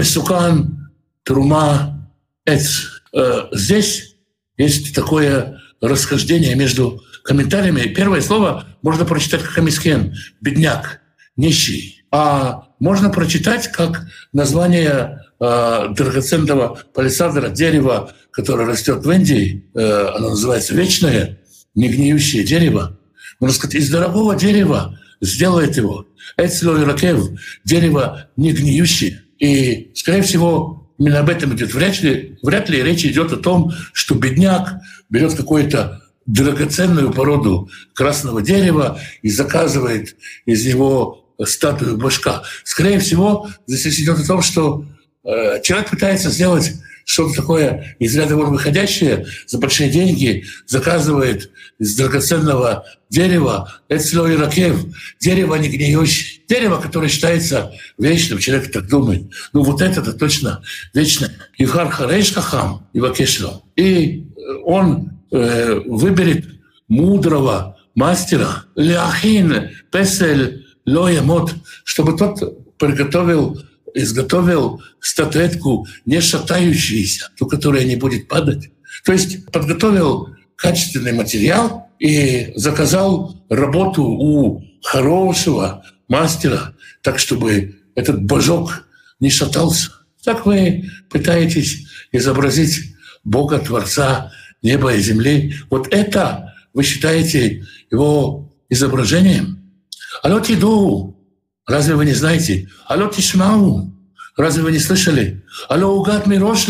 трума 1.23 2.09
эц. 2.47 2.85
Э, 3.15 3.49
здесь 3.53 4.17
есть 4.57 4.95
такое 4.95 5.61
расхождение 5.83 6.55
между 6.55 7.03
комментариями. 7.25 7.93
Первое 7.93 8.23
слово 8.23 8.65
можно 8.81 9.05
прочитать 9.05 9.43
как 9.43 9.59
«амискен»— 9.59 10.15
«бедняк», 10.41 11.03
«нищий». 11.37 12.07
А 12.11 12.69
можно 12.79 13.11
прочитать 13.11 13.71
как 13.71 14.07
название 14.33 15.27
э, 15.39 15.89
драгоценного 15.91 16.79
палисандра, 16.95 17.51
дерева, 17.51 18.15
которое 18.31 18.67
растет 18.67 19.05
в 19.05 19.11
Индии. 19.11 19.67
Э, 19.75 20.07
оно 20.17 20.31
называется 20.31 20.75
«вечное», 20.75 21.39
негниющее 21.75 22.45
дерево. 22.45 22.99
Можно 23.43 23.57
сказать, 23.57 23.75
из 23.75 23.91
дорогого 23.91 24.37
дерева 24.37 24.99
сделает 25.21 25.77
его. 25.77 26.07
Эцло 26.37 26.79
и 26.79 26.85
ракев– 26.85 27.29
дерево 27.65 28.29
не 28.37 28.53
гниющее. 28.53 29.23
И, 29.39 29.91
скорее 29.95 30.23
всего, 30.23 30.79
Именно 30.99 31.19
об 31.21 31.31
этом 31.31 31.53
идет. 31.57 31.75
Вряд 31.75 32.01
ли, 32.03 32.39
вряд 32.45 32.69
ли 32.69 32.81
речь 32.81 33.05
идет 33.05 33.33
о 33.33 33.37
том, 33.37 33.73
что 33.93 34.15
бедняк 34.15 34.75
берет 35.11 35.35
какую-то 35.35 36.01
драгоценную 36.27 37.13
породу 37.13 37.69
красного 37.93 38.41
дерева 38.41 39.01
и 39.21 39.29
заказывает 39.29 40.15
из 40.47 40.65
него 40.65 41.25
статую 41.45 41.97
башка. 41.97 42.45
Скорее 42.63 43.01
всего, 43.01 43.49
здесь 43.67 43.99
идет 43.99 44.21
о 44.21 44.27
том, 44.27 44.43
что 44.43 44.85
э, 45.25 45.61
человек 45.65 45.91
пытается 45.91 46.31
сделать 46.31 46.73
что-то 47.05 47.35
такое 47.35 47.97
из 47.99 48.17
ряда 48.17 48.37
вон 48.37 48.53
выходящее, 48.53 49.27
за 49.47 49.59
большие 49.59 49.91
деньги 49.91 50.45
заказывает 50.67 51.51
из 51.79 51.97
драгоценного 51.97 52.85
дерева 53.11 53.73
Эцло 53.89 54.29
и 54.29 54.37
Ракев, 54.37 54.77
дерево 55.21 55.57
не 55.57 55.69
гниющее, 55.69 56.41
дерево, 56.49 56.81
которое 56.81 57.09
считается 57.09 57.73
вечным, 57.99 58.39
человек 58.39 58.73
так 58.73 58.89
думает. 58.89 59.31
Ну 59.53 59.63
вот 59.63 59.83
это-то 59.83 60.13
точно 60.13 60.63
вечно. 60.95 61.31
Ивхар 61.59 61.91
Хареш 61.91 62.33
Хахам, 62.33 62.87
Ивакешло. 62.93 63.65
И 63.77 64.27
он 64.65 65.11
э, 65.31 65.81
выберет 65.87 66.47
мудрого 66.89 67.77
мастера, 67.95 68.65
Ляхин 68.77 69.71
Песель 69.91 70.67
Лоямот, 70.87 71.55
чтобы 71.85 72.17
тот 72.17 72.79
приготовил 72.79 73.61
изготовил 73.95 74.83
статуэтку 75.01 75.87
не 76.05 76.21
шатающуюся, 76.21 77.31
ту, 77.37 77.47
которая 77.47 77.85
не 77.85 77.97
будет 77.97 78.29
падать. 78.29 78.71
То 79.05 79.13
есть 79.13 79.47
подготовил 79.51 80.29
качественный 80.57 81.13
материал 81.13 81.89
и 81.99 82.53
заказал 82.55 83.37
работу 83.49 84.05
у 84.05 84.65
хорошего 84.83 85.85
мастера, 86.09 86.75
так 87.03 87.19
чтобы 87.19 87.77
этот 87.95 88.23
божок 88.23 88.87
не 89.21 89.31
шатался. 89.31 89.91
Так 90.25 90.47
вы 90.47 90.91
пытаетесь 91.11 91.87
изобразить 92.13 92.95
Бога, 93.25 93.59
Творца 93.59 94.33
неба 94.63 94.95
и 94.95 95.01
земли. 95.01 95.55
Вот 95.71 95.93
это 95.93 96.55
вы 96.73 96.85
считаете 96.85 97.65
его 97.91 98.53
изображением? 98.69 99.63
Алло, 100.23 100.41
иду, 100.49 101.17
Разве 101.73 101.95
вы 101.95 102.05
не 102.05 102.13
знаете? 102.13 102.69
Алло, 102.87 103.09
тишмау. 103.09 103.91
Разве 104.37 104.63
вы 104.63 104.73
не 104.73 104.79
слышали? 104.79 105.43
Алло, 105.71 105.97
угад 105.97 106.27
мирош. 106.27 106.67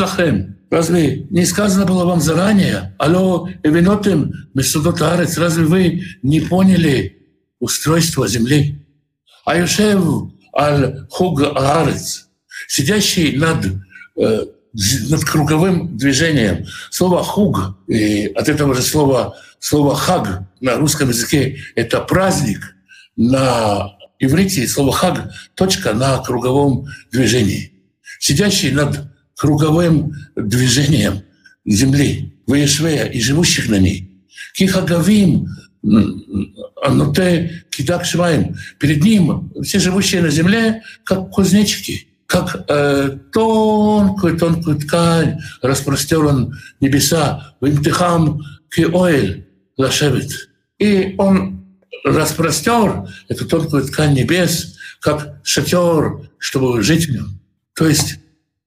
Разве 0.71 1.27
не 1.29 1.45
сказано 1.45 1.87
было 1.87 2.05
вам 2.05 2.21
заранее? 2.21 2.95
Алло, 2.99 3.49
эвенотем 3.65 4.33
месудот 4.55 5.03
арец. 5.03 5.39
Разве 5.39 5.65
вы 5.65 6.03
не 6.23 6.41
поняли 6.41 7.19
устройство 7.59 8.29
земли? 8.29 8.87
Аюшев 9.45 10.31
аль 10.57 11.05
хуг 11.11 11.43
арец. 11.57 12.29
Сидящий 12.69 13.37
над 13.37 13.67
э, 14.17 14.45
над 15.11 15.25
круговым 15.25 15.97
движением. 15.97 16.67
Слово 16.91 17.25
«хуг», 17.25 17.77
и 17.89 18.27
от 18.27 18.49
этого 18.49 18.75
же 18.75 18.83
слова, 18.83 19.37
слово 19.59 19.97
«хаг» 19.97 20.45
на 20.61 20.77
русском 20.77 21.09
языке— 21.09 21.59
это 21.75 22.01
праздник. 22.01 22.77
На 23.17 23.97
иврите 24.23 24.67
слово 24.67 24.93
«хаг»— 24.93 25.31
точка 25.55 25.93
на 25.93 26.19
круговом 26.19 26.87
движении. 27.11 27.73
Сидящий 28.21 28.71
над 28.71 29.05
круговым 29.37 30.15
движением 30.37 31.23
земли, 31.67 32.35
Ваешвея 32.47 33.07
и 33.07 33.21
живущих 33.21 33.69
на 33.69 33.79
ней. 33.79 34.25
Кихагавим, 34.55 35.49
Ануте, 36.83 37.65
Кидак 37.71 38.05
Шваем. 38.05 38.55
Перед 38.79 39.03
ним 39.03 39.53
все 39.63 39.81
живущие 39.81 40.23
на 40.23 40.31
земле, 40.31 40.83
как 41.05 41.31
кузнечики, 41.31 42.07
как 42.27 42.65
э, 42.69 43.19
тонкую-тонкую 43.33 44.77
ткань 44.77 45.41
распростеран 45.61 46.57
небеса. 46.81 47.57
Вимтихам 47.61 48.41
киоэль 48.73 49.49
лашевит. 49.77 50.49
И 50.79 51.17
он 51.19 51.62
распростер 52.05 53.09
эту 53.29 53.47
тонкую 53.47 53.85
ткань 53.85 54.15
небес, 54.15 54.77
как 55.01 55.41
шатер, 55.45 56.31
чтобы 56.39 56.83
жить 56.83 57.07
в 57.07 57.13
нем. 57.13 57.41
То 57.75 57.87
есть 57.87 58.19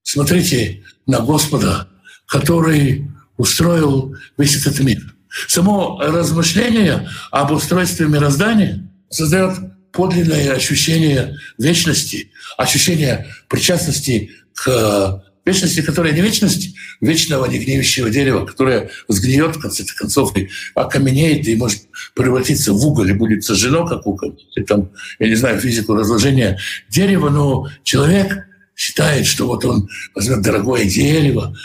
смотрите 0.03 0.83
на 1.05 1.19
Господа, 1.19 1.87
который 2.27 3.09
устроил 3.37 4.15
весь 4.37 4.55
этот 4.55 4.79
мир. 4.79 5.15
Само 5.47 5.99
размышление 6.01 7.09
об 7.31 7.51
устройстве 7.51 8.07
мироздания 8.07 8.89
создает 9.09 9.57
подлинное 9.91 10.53
ощущение 10.53 11.37
вечности, 11.57 12.31
ощущение 12.57 13.27
причастности 13.49 14.31
к 14.53 15.23
вечности, 15.45 15.81
которая 15.81 16.13
не 16.13 16.21
вечность 16.21 16.75
вечного 17.01 17.45
негниющего 17.45 18.09
дерева, 18.09 18.45
которое 18.45 18.89
сгниет 19.07 19.55
в 19.55 19.59
конце 19.59 19.85
концов 19.95 20.35
и 20.37 20.49
окаменеет 20.73 21.47
и 21.47 21.55
может 21.55 21.83
превратиться 22.15 22.73
в 22.73 22.85
уголь 22.85 23.11
и 23.11 23.13
будет 23.13 23.43
сожжено 23.43 23.85
как 23.85 24.05
уголь. 24.07 24.35
И 24.55 24.63
там, 24.63 24.91
я 25.19 25.27
не 25.27 25.35
знаю 25.35 25.59
физику 25.59 25.95
разложения 25.95 26.57
дерева, 26.89 27.29
но 27.29 27.69
человек 27.83 28.47
считает, 28.75 29.25
что 29.25 29.47
вот 29.47 29.63
он 29.65 29.87
возьмет 30.13 30.41
дорогое 30.41 30.85
дерево, 30.85 31.55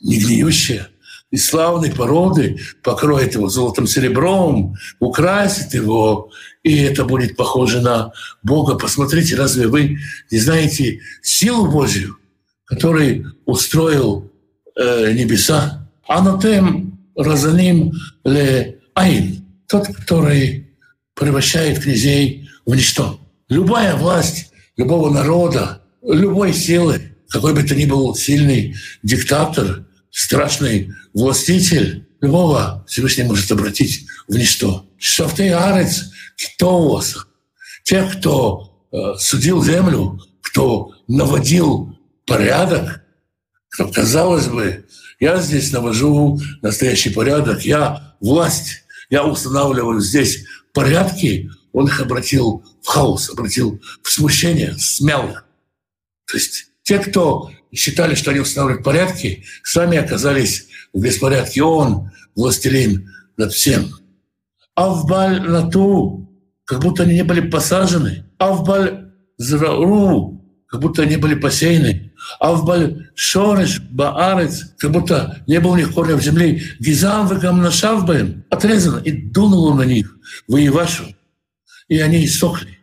не 0.00 0.18
гниющее, 0.18 0.88
из 1.32 1.46
славной 1.46 1.90
породы 1.90 2.58
покроет 2.82 3.34
его 3.34 3.48
золотым 3.48 3.86
серебром, 3.86 4.76
украсит 5.00 5.72
его, 5.72 6.30
и 6.62 6.76
это 6.76 7.04
будет 7.04 7.36
похоже 7.36 7.80
на 7.80 8.12
Бога. 8.42 8.74
Посмотрите, 8.74 9.34
разве 9.34 9.66
вы 9.66 9.98
не 10.30 10.38
знаете 10.38 11.00
силу 11.22 11.70
Божью, 11.70 12.18
который 12.72 13.26
устроил 13.44 14.30
э, 14.76 15.12
небеса? 15.12 15.86
Анатем 16.08 16.98
разаним 17.14 17.92
ле 18.24 18.78
айн, 18.94 19.44
тот, 19.68 19.88
который 19.88 20.70
превращает 21.14 21.80
князей 21.80 22.48
в 22.64 22.74
ничто. 22.74 23.20
Любая 23.50 23.94
власть 23.96 24.50
любого 24.78 25.10
народа, 25.10 25.82
любой 26.02 26.54
силы, 26.54 27.14
какой 27.28 27.52
бы 27.52 27.62
то 27.62 27.74
ни 27.74 27.84
был 27.84 28.14
сильный 28.14 28.74
диктатор, 29.02 29.84
страшный 30.10 30.92
властитель, 31.12 32.06
любого 32.22 32.86
Всевышний 32.88 33.24
может 33.24 33.52
обратить 33.52 34.06
в 34.28 34.34
ничто. 34.34 34.86
Шафтей 34.96 35.52
арец 35.52 36.10
китоуаса. 36.36 37.24
Те, 37.84 38.10
кто 38.10 38.86
э, 38.90 38.96
судил 39.18 39.62
землю, 39.62 40.18
кто 40.40 40.92
наводил 41.06 41.91
порядок, 42.26 43.02
кто, 43.68 43.88
казалось 43.88 44.46
бы, 44.46 44.86
я 45.18 45.40
здесь 45.40 45.72
навожу 45.72 46.40
настоящий 46.62 47.10
порядок, 47.10 47.64
я 47.64 48.16
власть, 48.20 48.84
я 49.08 49.24
устанавливаю 49.24 50.00
здесь 50.00 50.44
порядки, 50.72 51.50
он 51.72 51.86
их 51.86 52.00
обратил 52.00 52.64
в 52.82 52.86
хаос, 52.86 53.30
обратил 53.30 53.80
в 54.02 54.10
смущение, 54.10 54.74
смял. 54.78 55.28
То 56.26 56.36
есть 56.36 56.66
те, 56.82 56.98
кто 56.98 57.50
считали, 57.72 58.14
что 58.14 58.30
они 58.30 58.40
устанавливают 58.40 58.84
порядки, 58.84 59.44
сами 59.62 59.98
оказались 59.98 60.66
в 60.92 61.00
беспорядке. 61.00 61.62
Он 61.62 62.10
властелин 62.34 63.10
над 63.36 63.52
всем. 63.52 63.88
А 64.74 64.88
в 64.88 65.06
Баль-Нату, 65.06 66.28
как 66.64 66.80
будто 66.80 67.02
они 67.04 67.14
не 67.14 67.24
были 67.24 67.40
посажены. 67.40 68.26
А 68.38 68.52
в 68.52 68.64
Баль-Зрару, 68.66 70.41
как 70.72 70.80
будто 70.80 71.02
они 71.02 71.18
были 71.18 71.34
посеяны. 71.34 72.14
А 72.40 72.52
в 72.54 72.64
Баль-Шореш, 72.64 73.82
Баарец, 73.90 74.72
как 74.78 74.90
будто 74.90 75.44
не 75.46 75.60
было 75.60 75.72
у 75.72 75.76
них 75.76 75.92
корня 75.92 76.16
в 76.16 76.22
земле. 76.22 76.62
Гизам 76.80 77.28
вегам 77.28 77.60
нашавбаем, 77.60 78.42
отрезано, 78.48 79.00
и 79.00 79.12
дунул 79.12 79.74
на 79.74 79.82
них, 79.82 80.16
воевашу. 80.48 81.14
И 81.88 81.98
они 81.98 82.24
иссохли. 82.24 82.78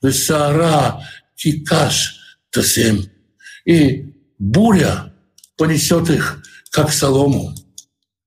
Весара 0.00 1.02
кикаш 1.36 2.16
тасем. 2.50 3.04
И 3.66 4.14
буря 4.38 5.12
понесет 5.58 6.08
их, 6.08 6.42
как 6.70 6.90
солому. 6.90 7.54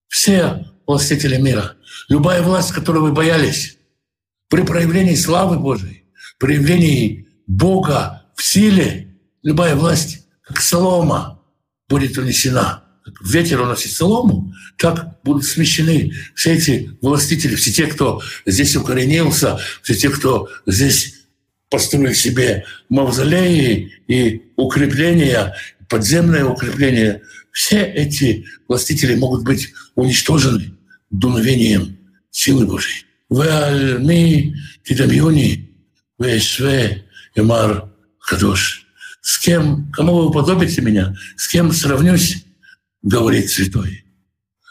Все 0.10 0.68
властители 0.86 1.38
мира, 1.38 1.74
любая 2.08 2.44
власть, 2.44 2.72
которой 2.72 3.00
вы 3.00 3.14
боялись, 3.14 3.78
при 4.48 4.62
проявлении 4.62 5.16
славы 5.16 5.58
Божией, 5.58 6.04
проявлении 6.38 7.28
Бога 7.48 8.21
в 8.42 8.44
силе, 8.44 9.08
любая 9.44 9.76
власть, 9.76 10.26
как 10.42 10.62
солома, 10.62 11.44
будет 11.88 12.18
унесена. 12.18 12.84
Как 13.06 13.22
ветер 13.22 13.62
уносит 13.62 13.92
солому, 13.92 14.52
так 14.78 15.22
будут 15.24 15.46
смещены 15.46 16.12
все 16.34 16.56
эти 16.56 16.90
властители, 17.04 17.54
все 17.54 17.72
те, 17.72 17.86
кто 17.86 18.20
здесь 18.48 18.76
укоренился, 18.76 19.60
все 19.84 19.94
те, 19.94 20.10
кто 20.10 20.50
здесь 20.66 21.22
построили 21.70 22.14
себе 22.14 22.66
мавзолеи 22.90 23.92
и 24.08 24.42
укрепления, 24.56 25.56
подземное 25.88 26.44
укрепление, 26.44 27.22
все 27.52 27.84
эти 27.84 28.46
властители 28.68 29.14
могут 29.14 29.44
быть 29.44 29.72
уничтожены 29.94 30.74
дуновением 31.12 31.96
силы 32.32 32.66
Божьей. 32.66 33.06
Вальми 33.30 34.56
тидамьюни 34.84 35.70
вешве 36.18 37.06
эмар 37.36 37.91
кадош. 38.22 38.86
С 39.22 39.38
кем, 39.40 39.92
кому 39.92 40.16
вы 40.16 40.28
уподобите 40.28 40.82
меня, 40.82 41.16
с 41.36 41.48
кем 41.48 41.72
сравнюсь, 41.72 42.44
говорит 43.04 43.50
святой. 43.50 44.06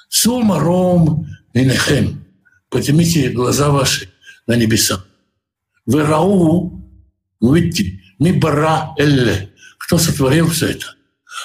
Сумаром 0.08 1.26
и 1.52 1.64
нехем. 1.64 2.24
Поднимите 2.68 3.30
глаза 3.30 3.70
ваши 3.70 4.08
на 4.46 4.56
небеса. 4.56 5.04
Вы 5.86 6.02
рау, 6.02 6.84
видите, 7.40 8.00
ми 8.18 8.32
бара 8.32 8.94
элле. 8.98 9.52
Кто 9.78 9.98
сотворил 9.98 10.48
все 10.50 10.70
это? 10.70 10.94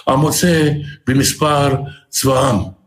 Амоце 0.06 0.86
бимиспар 1.06 2.06
цваам. 2.10 2.78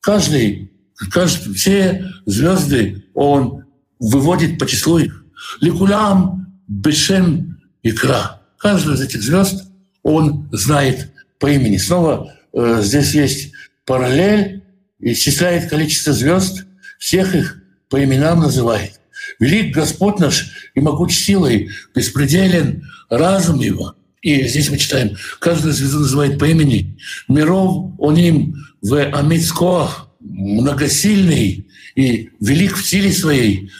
Каждый, 0.00 0.72
каждый, 1.10 1.54
все 1.54 2.12
звезды 2.26 3.04
он 3.14 3.64
выводит 3.98 4.58
по 4.58 4.66
числу 4.66 4.98
их. 4.98 5.24
Ликулям 5.60 6.62
бешем 6.66 7.60
икра. 7.82 8.37
Каждую 8.58 8.96
из 8.96 9.00
этих 9.00 9.22
звезд 9.22 9.64
он 10.02 10.48
знает 10.52 11.12
по 11.38 11.50
имени. 11.50 11.76
Снова 11.76 12.34
э, 12.52 12.80
здесь 12.82 13.14
есть 13.14 13.52
параллель, 13.86 14.62
исчисляет 15.00 15.70
количество 15.70 16.12
звезд, 16.12 16.66
всех 16.98 17.34
их 17.34 17.62
по 17.88 18.02
именам 18.02 18.40
называет. 18.40 19.00
Велик 19.38 19.74
Господь 19.74 20.18
наш 20.18 20.70
и 20.74 20.80
могуч 20.80 21.14
силой, 21.14 21.70
беспределен 21.94 22.88
разум 23.08 23.60
его. 23.60 23.94
И 24.22 24.46
здесь 24.48 24.68
мы 24.70 24.78
читаем, 24.78 25.16
каждую 25.38 25.72
звезду 25.72 26.00
называет 26.00 26.38
по 26.38 26.44
имени. 26.44 26.98
Миров 27.28 27.92
он 27.98 28.16
им 28.16 28.56
в 28.82 29.00
Амицкоах, 29.00 30.10
многосильный 30.20 31.68
и 31.94 32.30
велик 32.40 32.76
в 32.76 32.84
силе 32.84 33.12
своей. 33.12 33.70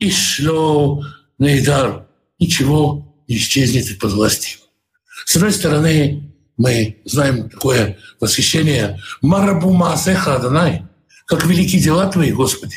И 0.00 0.10
шло 0.10 1.04
наидар. 1.38 2.06
Ничего 2.40 3.03
исчезнет 3.26 3.86
из-под 3.86 4.12
власти. 4.12 4.58
С 5.26 5.36
одной 5.36 5.52
стороны, 5.52 6.32
мы 6.56 6.98
знаем 7.04 7.48
такое 7.48 7.98
восхищение 8.20 9.00
«Марабума 9.22 9.92
асеха 9.92 10.36
Адонай», 10.36 10.82
как 11.26 11.46
велики 11.46 11.78
дела 11.78 12.06
Твои, 12.10 12.32
Господи. 12.32 12.76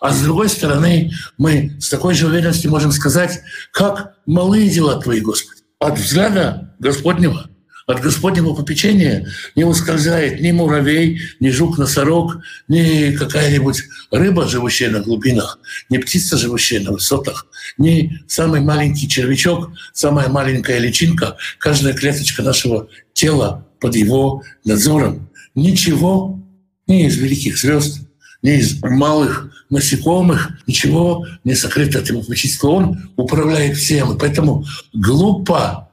А 0.00 0.12
с 0.12 0.22
другой 0.22 0.48
стороны, 0.48 1.12
мы 1.38 1.76
с 1.80 1.88
такой 1.88 2.14
же 2.14 2.26
уверенностью 2.26 2.70
можем 2.70 2.92
сказать, 2.92 3.40
как 3.72 4.14
малые 4.26 4.68
дела 4.68 5.00
Твои, 5.00 5.20
Господи 5.20 5.54
от 5.84 5.98
взгляда 5.98 6.74
Господнего, 6.78 7.48
от 7.86 8.00
Господнего 8.00 8.54
попечения 8.54 9.28
не 9.54 9.64
ускользает 9.64 10.40
ни 10.40 10.52
муравей, 10.52 11.20
ни 11.40 11.50
жук-носорог, 11.50 12.38
ни 12.68 13.14
какая-нибудь 13.14 13.82
рыба, 14.10 14.48
живущая 14.48 14.90
на 14.90 15.00
глубинах, 15.00 15.58
ни 15.90 15.98
птица, 15.98 16.38
живущая 16.38 16.80
на 16.80 16.92
высотах, 16.92 17.46
ни 17.76 18.18
самый 18.26 18.60
маленький 18.60 19.08
червячок, 19.08 19.70
самая 19.92 20.28
маленькая 20.28 20.78
личинка. 20.78 21.36
Каждая 21.58 21.94
клеточка 21.94 22.42
нашего 22.42 22.88
тела 23.12 23.66
под 23.80 23.96
его 23.96 24.42
надзором. 24.64 25.28
Ничего 25.54 26.40
ни 26.86 27.06
из 27.06 27.16
великих 27.16 27.58
звезд, 27.58 28.00
ни 28.42 28.58
из 28.58 28.82
малых 28.82 29.50
насекомых, 29.70 30.52
ничего 30.66 31.26
не 31.44 31.54
сокрыто 31.54 31.98
от 31.98 32.08
его 32.08 32.22
попечительства. 32.22 32.68
Он 32.68 33.10
управляет 33.16 33.76
всем. 33.76 34.14
И 34.14 34.18
поэтому 34.18 34.64
глупо 34.92 35.83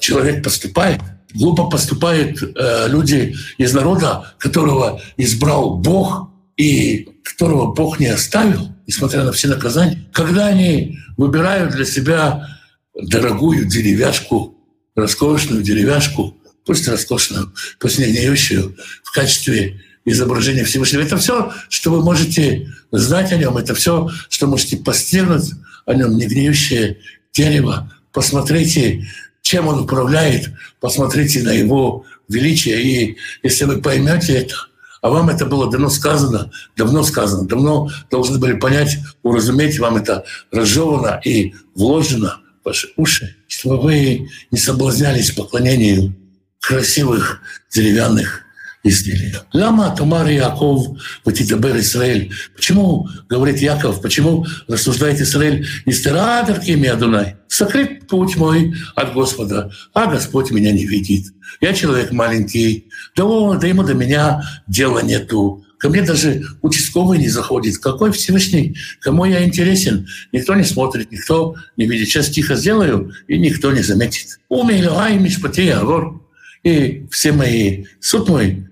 человек 0.00 0.42
поступает, 0.42 1.00
глупо 1.34 1.68
поступают 1.68 2.42
э, 2.42 2.88
люди 2.88 3.36
из 3.58 3.72
народа, 3.72 4.34
которого 4.38 5.00
избрал 5.16 5.76
Бог 5.76 6.30
и 6.56 7.08
которого 7.22 7.72
Бог 7.72 8.00
не 8.00 8.06
оставил, 8.06 8.68
несмотря 8.86 9.24
на 9.24 9.32
все 9.32 9.48
наказания. 9.48 10.04
Когда 10.12 10.46
они 10.46 10.98
выбирают 11.16 11.72
для 11.72 11.84
себя 11.84 12.48
дорогую 12.94 13.66
деревяшку, 13.66 14.56
роскошную 14.94 15.62
деревяшку, 15.62 16.36
пусть 16.64 16.86
роскошную, 16.88 17.52
пусть 17.80 17.98
не 17.98 18.06
гниющую, 18.06 18.76
в 19.02 19.12
качестве 19.12 19.80
изображения 20.04 20.64
Всевышнего. 20.64 21.02
Это 21.02 21.16
все, 21.16 21.52
что 21.68 21.90
вы 21.90 22.02
можете 22.02 22.68
знать 22.92 23.32
о 23.32 23.36
нем, 23.36 23.56
это 23.56 23.74
все, 23.74 24.10
что 24.28 24.46
можете 24.46 24.76
постигнуть 24.76 25.52
о 25.86 25.94
нем, 25.94 26.16
не 26.16 26.26
гниющее 26.26 26.98
дерево. 27.32 27.92
Посмотрите, 28.12 29.06
чем 29.44 29.68
он 29.68 29.80
управляет, 29.80 30.50
посмотрите 30.80 31.42
на 31.42 31.50
его 31.50 32.04
величие. 32.28 32.82
И 32.82 33.16
если 33.42 33.66
вы 33.66 33.80
поймете 33.80 34.32
это, 34.38 34.54
а 35.02 35.10
вам 35.10 35.28
это 35.28 35.44
было 35.44 35.70
давно 35.70 35.90
сказано, 35.90 36.50
давно 36.76 37.02
сказано, 37.04 37.46
давно 37.46 37.90
должны 38.10 38.38
были 38.38 38.54
понять, 38.54 38.96
уразуметь, 39.22 39.78
вам 39.78 39.96
это 39.96 40.24
разжевано 40.50 41.20
и 41.22 41.54
вложено 41.74 42.40
в 42.62 42.68
ваши 42.68 42.88
уши, 42.96 43.36
чтобы 43.46 43.82
вы 43.82 44.28
не 44.50 44.58
соблазнялись 44.58 45.32
поклонению 45.32 46.16
красивых 46.60 47.42
деревянных 47.70 48.43
изделия. 48.84 49.40
Лама 49.52 49.94
Тамар 49.96 50.28
Яков 50.28 50.96
Ватитабер 51.24 51.76
Израиль. 51.78 52.32
Почему, 52.54 53.08
говорит 53.28 53.58
Яков, 53.58 54.00
почему 54.00 54.46
рассуждает 54.68 55.20
Израиль, 55.20 55.66
Истерадер 55.86 56.60
Кими 56.60 56.88
Адунай? 56.88 57.36
Сокрыт 57.48 58.06
путь 58.06 58.36
мой 58.36 58.74
от 58.94 59.14
Господа, 59.14 59.72
а 59.94 60.06
Господь 60.06 60.50
меня 60.50 60.70
не 60.70 60.84
видит. 60.84 61.32
Я 61.60 61.72
человек 61.72 62.12
маленький, 62.12 62.88
да, 63.16 63.24
он, 63.24 63.58
да 63.58 63.66
ему 63.66 63.82
до 63.82 63.94
меня 63.94 64.42
дела 64.68 65.00
нету. 65.00 65.64
Ко 65.78 65.88
мне 65.88 66.02
даже 66.02 66.44
участковый 66.62 67.18
не 67.18 67.28
заходит. 67.28 67.78
Какой 67.78 68.10
Всевышний? 68.12 68.76
Кому 69.00 69.24
я 69.24 69.44
интересен? 69.44 70.06
Никто 70.32 70.54
не 70.54 70.64
смотрит, 70.64 71.12
никто 71.12 71.56
не 71.76 71.86
видит. 71.86 72.08
Сейчас 72.08 72.30
тихо 72.30 72.54
сделаю, 72.54 73.12
и 73.28 73.38
никто 73.38 73.70
не 73.70 73.82
заметит. 73.82 74.40
Умей, 74.48 74.82
мишпати, 75.18 75.68
авор. 75.68 76.22
И 76.62 77.06
все 77.10 77.32
мои, 77.32 77.84
суд 78.00 78.30
мой 78.30 78.66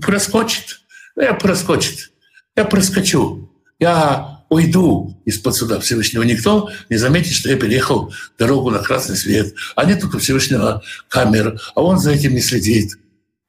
проскочит. 0.00 0.80
Я 1.16 1.34
проскочит. 1.34 2.10
Я 2.56 2.64
проскочу. 2.64 3.50
Я 3.78 4.44
уйду 4.48 5.20
из-под 5.24 5.54
суда 5.54 5.80
Всевышнего. 5.80 6.22
Никто 6.22 6.70
не 6.88 6.96
заметит, 6.96 7.32
что 7.32 7.50
я 7.50 7.56
переехал 7.56 8.12
дорогу 8.38 8.70
на 8.70 8.78
красный 8.78 9.16
свет. 9.16 9.54
А 9.76 9.84
нет 9.84 10.02
у 10.02 10.18
Всевышнего 10.18 10.82
камер, 11.08 11.60
а 11.74 11.82
он 11.82 11.98
за 11.98 12.12
этим 12.12 12.34
не 12.34 12.40
следит. 12.40 12.98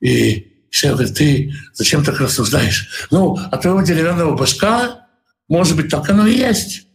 И 0.02 0.48
Шея 0.70 0.94
говорит, 0.94 1.16
ты 1.16 1.54
зачем 1.74 2.04
так 2.04 2.20
рассуждаешь? 2.20 3.08
Ну, 3.12 3.38
а 3.38 3.58
твоего 3.58 3.82
деревянного 3.82 4.36
башка, 4.36 5.08
может 5.48 5.76
быть, 5.76 5.90
так 5.90 6.10
оно 6.10 6.28
и 6.28 6.38
есть. 6.38 6.86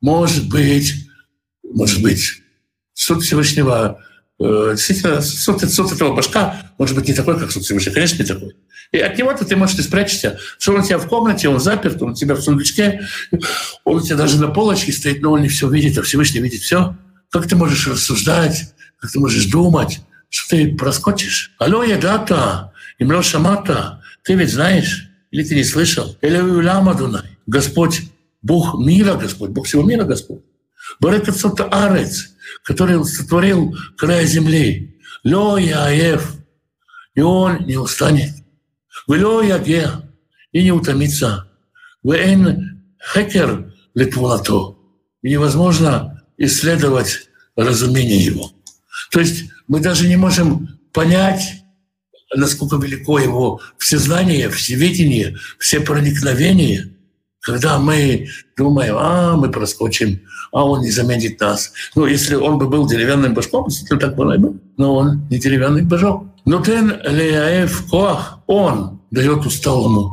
Может 0.00 0.48
быть, 0.48 0.94
может 1.62 2.00
быть, 2.00 2.42
суд 2.94 3.22
Всевышнего 3.22 4.00
действительно, 4.38 5.20
суд, 5.20 5.60
суд 5.70 5.92
этого 5.92 6.14
башка 6.14 6.72
может 6.78 6.94
быть 6.94 7.08
не 7.08 7.14
такой, 7.14 7.38
как 7.38 7.50
суд 7.50 7.64
Всевышний. 7.64 7.92
Конечно, 7.92 8.22
не 8.22 8.28
такой. 8.28 8.56
И 8.92 8.98
от 8.98 9.18
него-то 9.18 9.44
ты, 9.44 9.56
можешь 9.56 9.78
и 9.78 9.82
спрячешься. 9.82 10.38
Что 10.58 10.72
он 10.72 10.80
у 10.80 10.84
тебя 10.84 10.98
в 10.98 11.08
комнате, 11.08 11.48
он 11.48 11.60
заперт, 11.60 12.00
он 12.00 12.12
у 12.12 12.14
тебя 12.14 12.34
в 12.34 12.40
сундучке, 12.40 13.02
он 13.84 13.96
у 13.96 14.00
тебя 14.00 14.16
даже 14.16 14.40
на 14.40 14.48
полочке 14.48 14.92
стоит, 14.92 15.20
но 15.20 15.32
он 15.32 15.42
не 15.42 15.48
все 15.48 15.68
видит, 15.68 15.98
а 15.98 16.02
Всевышний 16.02 16.40
видит 16.40 16.62
все. 16.62 16.96
Как 17.30 17.46
ты 17.46 17.56
можешь 17.56 17.86
рассуждать, 17.86 18.72
как 18.98 19.10
ты 19.10 19.18
можешь 19.18 19.46
думать, 19.46 20.00
что 20.30 20.56
ты 20.56 20.74
проскочишь? 20.74 21.52
Алло, 21.58 21.82
я 21.82 21.98
дата, 21.98 22.72
имло 22.98 23.22
шамата, 23.22 24.02
ты 24.22 24.34
ведь 24.34 24.52
знаешь, 24.52 25.10
или 25.30 25.44
ты 25.44 25.54
не 25.54 25.64
слышал? 25.64 26.16
Или 26.22 26.38
уляма 26.38 26.94
Дунай, 26.94 27.38
Господь, 27.46 28.02
Бог 28.40 28.78
мира 28.78 29.14
Господь, 29.14 29.50
Бог 29.50 29.66
всего 29.66 29.82
мира 29.82 30.04
Господь. 30.04 30.40
Барекацота 31.00 31.64
арец, 31.64 32.30
который 32.62 33.04
сотворил 33.04 33.76
край 33.96 34.26
земли. 34.26 35.00
Лё 35.24 35.56
Яев, 35.56 36.34
и 37.14 37.20
он 37.20 37.66
не 37.66 37.76
устанет. 37.76 38.30
Влё 39.06 39.42
Яге, 39.42 39.90
и 40.52 40.62
не 40.62 40.72
утомится. 40.72 41.50
Вэн 42.02 42.82
хекер 43.12 43.74
литвулато. 43.94 44.76
И 45.22 45.30
невозможно 45.30 46.22
исследовать 46.36 47.28
разумение 47.56 48.24
его. 48.24 48.52
То 49.10 49.20
есть 49.20 49.50
мы 49.66 49.80
даже 49.80 50.06
не 50.06 50.16
можем 50.16 50.78
понять, 50.92 51.64
насколько 52.34 52.76
велико 52.76 53.18
его 53.18 53.60
всезнание, 53.78 54.48
всевидение, 54.50 55.36
все 55.58 55.80
проникновения– 55.80 56.90
когда 57.48 57.78
мы 57.78 58.28
думаем, 58.58 58.96
а, 58.98 59.36
мы 59.36 59.50
проскочим, 59.50 60.20
а 60.52 60.64
он 60.64 60.82
не 60.82 60.90
заметит 60.90 61.40
нас. 61.40 61.72
Ну, 61.94 62.06
если 62.06 62.34
он 62.34 62.58
бы 62.58 62.68
был 62.68 62.86
деревянным 62.86 63.32
башком, 63.32 63.68
действительно 63.68 64.00
так 64.00 64.16
было 64.16 64.36
бы. 64.36 64.60
Но 64.76 64.96
он 64.96 65.26
не 65.30 65.38
деревянный 65.38 65.82
башок. 65.82 66.26
Но 66.44 66.62
тен 66.62 67.00
леаев 67.04 67.88
коах, 67.90 68.40
он 68.46 69.00
дает 69.10 69.46
усталому 69.46 70.10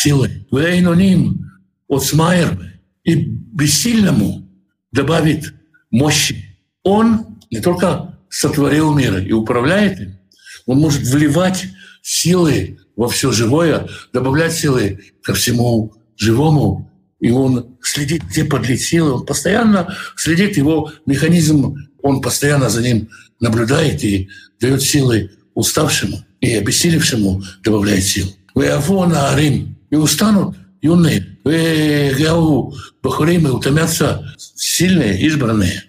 силы. 0.00 0.46
Вейнуним 0.50 1.50
от 1.88 2.04
смайер 2.04 2.58
и 3.04 3.14
бессильному 3.14 4.48
добавит 4.92 5.52
мощи. 5.90 6.58
Он 6.84 7.38
не 7.50 7.60
только 7.60 8.18
сотворил 8.30 8.94
мир 8.94 9.18
и 9.18 9.32
управляет 9.32 10.00
им, 10.00 10.18
он 10.66 10.78
может 10.80 11.02
вливать 11.02 11.64
силы 12.02 12.78
во 12.94 13.08
все 13.08 13.32
живое, 13.32 13.88
добавлять 14.12 14.52
силы 14.52 15.00
ко 15.22 15.32
всему 15.32 15.94
живому, 16.16 16.87
и 17.20 17.30
он 17.30 17.76
следит, 17.82 18.22
где 18.24 18.44
подлить 18.44 18.82
силы, 18.82 19.12
он 19.12 19.26
постоянно 19.26 19.96
следит, 20.16 20.56
его 20.56 20.92
механизм, 21.06 21.76
он 22.02 22.20
постоянно 22.20 22.68
за 22.68 22.82
ним 22.82 23.08
наблюдает 23.40 24.04
и 24.04 24.28
дает 24.60 24.82
силы 24.82 25.30
уставшему 25.54 26.24
и 26.40 26.54
обессилевшему 26.54 27.42
добавляет 27.64 28.04
сил. 28.04 28.34
Вы 28.54 28.66
на 29.06 29.30
Арим, 29.30 29.76
и 29.90 29.96
устанут 29.96 30.56
юные, 30.80 31.38
вы 31.44 32.14
гау 32.18 32.74
бахурим 33.02 33.46
и 33.46 33.50
утомятся 33.50 34.34
сильные, 34.36 35.20
избранные. 35.22 35.84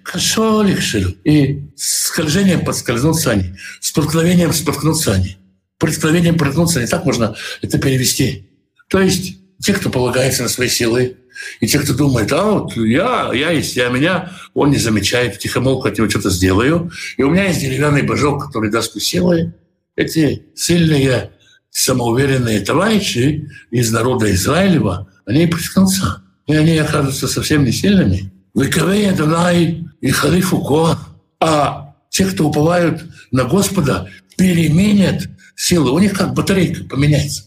Лихшил. 0.63 1.15
И 1.23 1.69
скольжением 1.75 2.63
подскользнутся 2.65 3.32
они, 3.32 3.55
споткновением 3.82 4.53
споткнутся 4.53 5.13
они. 5.13 5.38
Преткновением 5.77 6.38
проткнуться, 6.38 6.82
не 6.82 6.88
так 6.88 7.05
можно 7.05 7.36
это 7.61 7.77
перевести. 7.77 8.49
То 8.89 8.99
есть 8.99 9.38
те, 9.62 9.74
кто 9.74 9.89
полагается 9.89 10.43
на 10.43 10.49
свои 10.49 10.70
силы, 10.70 11.18
и 11.60 11.68
те, 11.68 11.80
кто 11.80 11.93
думает, 11.93 12.32
а 12.32 12.43
вот 12.43 12.76
я, 12.76 13.32
я 13.34 13.51
есть, 13.51 13.76
я 13.76 13.89
меня, 13.89 14.32
он 14.53 14.72
не 14.72 14.78
замечает, 14.78 15.39
тихомолку 15.39 15.88
от 15.88 15.97
него 15.97 16.10
что-то 16.10 16.30
сделаю. 16.30 16.91
И 17.18 17.24
у 17.24 17.30
меня 17.30 17.47
есть 17.47 17.62
деревянный 17.62 18.01
божок, 18.01 18.45
который 18.45 18.70
даст 18.70 18.95
мне 18.95 19.03
силы. 19.03 19.53
Эти 19.95 20.43
сильные, 20.55 21.32
самоуверенные 21.70 22.62
товарищи 22.62 23.49
из 23.72 23.91
народа 23.91 24.32
Израилева, 24.34 25.07
они 25.26 25.47
приткнутся. 25.47 26.24
И 26.47 26.55
они 26.55 26.78
окажутся 26.78 27.28
совсем 27.28 27.64
не 27.64 27.72
сильными. 27.72 28.32
Выковея 28.53 29.14
Дунай 29.14 29.86
и 30.01 30.10
Халифу 30.10 30.60
Коах. 30.62 31.10
А 31.39 31.95
те, 32.10 32.26
кто 32.26 32.47
уповают 32.47 33.03
на 33.32 33.43
Господа, 33.43 34.10
переменят 34.36 35.30
силы. 35.55 35.91
У 35.91 35.99
них 35.99 36.14
как 36.14 36.34
батарейка 36.34 36.84
поменяется. 36.86 37.43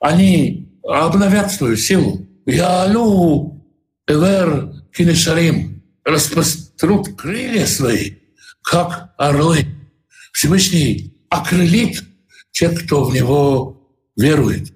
Они 0.00 0.69
обновят 0.84 1.52
свою 1.52 1.76
силу. 1.76 2.26
Ялу 2.46 3.64
эвер 4.06 4.72
кинешарим 4.92 5.82
распрострут 6.04 7.16
крылья 7.16 7.66
свои, 7.66 8.14
как 8.62 9.12
орлы. 9.16 9.66
Всевышний 10.32 11.14
окрылит 11.28 12.02
тех, 12.52 12.84
кто 12.84 13.04
в 13.04 13.14
него 13.14 13.80
верует. 14.16 14.72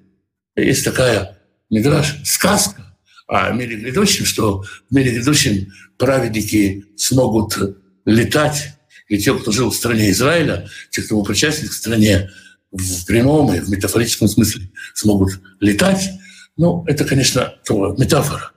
Есть 0.56 0.84
такая 0.84 1.38
мидраж, 1.70 2.16
сказка 2.24 2.96
о 3.26 3.50
мире 3.50 3.76
грядущем, 3.76 4.24
что 4.24 4.62
в 4.62 4.94
мире 4.94 5.12
грядущем 5.12 5.72
праведники 5.98 6.84
смогут 6.96 7.58
летать, 8.04 8.74
и 9.08 9.18
те, 9.18 9.36
кто 9.36 9.50
жил 9.50 9.70
в 9.70 9.76
стране 9.76 10.10
Израиля, 10.10 10.68
те, 10.90 11.02
кто 11.02 11.16
был 11.16 11.24
причастен 11.24 11.68
к 11.68 11.72
стране 11.72 12.30
в 12.74 13.06
прямом 13.06 13.54
и 13.54 13.60
в 13.60 13.68
метафорическом 13.70 14.28
смысле 14.28 14.70
смогут 14.94 15.40
летать. 15.60 16.10
Ну, 16.56 16.84
это, 16.86 17.04
конечно, 17.04 17.54
метафора. 17.98 18.50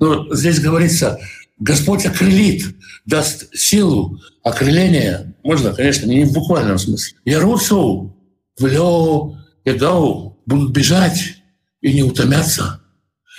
Но 0.00 0.34
здесь 0.34 0.60
говорится, 0.60 1.18
Господь 1.58 2.06
окрылит, 2.06 2.64
даст 3.04 3.54
силу 3.54 4.20
окрыления. 4.42 5.34
Можно, 5.42 5.72
конечно, 5.74 6.06
не 6.06 6.24
в 6.24 6.32
буквальном 6.32 6.78
смысле. 6.78 7.18
Яруцу 7.24 8.16
в 8.58 8.66
Лео 8.66 9.36
Ягау 9.64 10.40
будут 10.46 10.72
бежать 10.72 11.42
и 11.80 11.92
не 11.92 12.02
утомятся. 12.02 12.80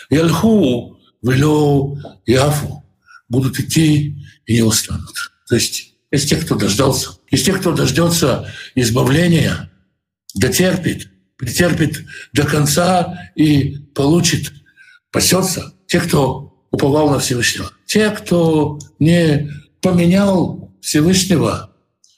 Ялху 0.09 0.99
в 1.21 1.29
Лео 1.29 1.97
Яфу 2.25 2.83
будут 3.29 3.59
идти 3.59 4.15
и 4.45 4.53
не 4.53 4.61
устанут. 4.61 5.15
То 5.47 5.55
есть 5.55 5.93
из 6.11 6.25
тех, 6.25 6.45
кто 6.45 6.55
дождался, 6.55 7.11
из 7.29 7.43
тех, 7.43 7.59
кто 7.59 7.73
дождется 7.73 8.51
избавления, 8.75 9.68
дотерпит, 10.33 11.09
претерпит 11.37 12.05
до 12.33 12.43
конца 12.43 13.31
и 13.35 13.77
получит, 13.95 14.51
пасется. 15.11 15.73
Те, 15.87 15.99
кто 16.01 16.65
уповал 16.71 17.09
на 17.09 17.19
Всевышнего. 17.19 17.71
Те, 17.85 18.11
кто 18.11 18.79
не 18.99 19.49
поменял 19.81 20.71
Всевышнего 20.81 21.71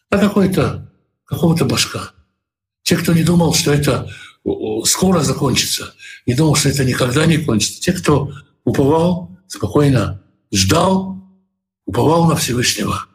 на 0.09 0.17
какой-то 0.17 0.91
какого-то 1.25 1.65
башка. 1.65 2.11
Те, 2.83 2.97
кто 2.97 3.13
не 3.13 3.23
думал, 3.23 3.53
что 3.53 3.71
это 3.71 4.09
скоро 4.83 5.21
закончится, 5.21 5.93
не 6.25 6.33
думал, 6.33 6.55
что 6.55 6.69
это 6.69 6.83
никогда 6.83 7.25
не 7.25 7.37
кончится. 7.37 7.79
Те, 7.79 7.93
кто 7.93 8.31
уповал, 8.65 9.37
спокойно 9.47 10.21
ждал, 10.51 11.23
уповал 11.85 12.25
на 12.25 12.35
Всевышнего, 12.35 13.05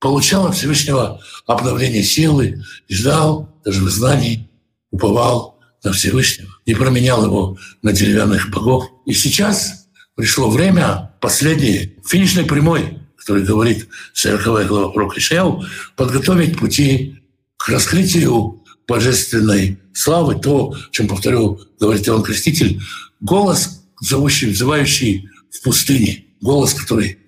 получал 0.00 0.46
от 0.46 0.56
Всевышнего 0.56 1.22
обновление 1.46 2.02
силы, 2.02 2.62
ждал 2.88 3.53
даже 3.64 3.82
в 3.82 3.90
знании, 3.90 4.48
уповал 4.90 5.60
на 5.82 5.92
Всевышнего, 5.92 6.50
не 6.66 6.74
променял 6.74 7.24
его 7.24 7.58
на 7.82 7.92
деревянных 7.92 8.50
богов. 8.50 8.86
И 9.06 9.12
сейчас 9.12 9.86
пришло 10.14 10.50
время 10.50 11.14
последней 11.20 11.96
финишной 12.06 12.44
прямой, 12.44 13.00
который 13.16 13.44
говорит 13.44 13.88
40 14.12 14.66
глава 14.66 14.88
пророка 14.90 15.18
Ишаяу, 15.18 15.64
подготовить 15.96 16.58
пути 16.58 17.16
к 17.56 17.68
раскрытию 17.68 18.62
божественной 18.86 19.78
славы, 19.92 20.36
то, 20.36 20.76
чем, 20.90 21.08
повторю, 21.08 21.60
говорит 21.80 22.06
Иоанн 22.08 22.22
Креститель, 22.22 22.80
голос, 23.20 23.84
зовущий, 24.00 24.50
взывающий 24.50 25.28
в 25.50 25.62
пустыне, 25.62 26.24
голос, 26.40 26.74
который 26.74 27.18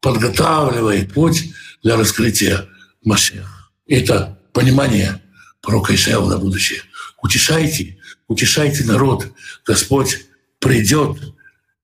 подготавливает 0.00 1.12
путь 1.12 1.52
для 1.82 1.96
раскрытия 1.96 2.68
Машеха. 3.04 3.68
Это 3.86 4.38
понимание 4.52 5.21
пророка 5.62 5.94
Ишаяу 5.94 6.26
на 6.26 6.36
будущее. 6.36 6.82
Утешайте, 7.22 7.98
утешайте 8.28 8.84
народ. 8.84 9.28
Господь 9.64 10.26
придет, 10.58 11.18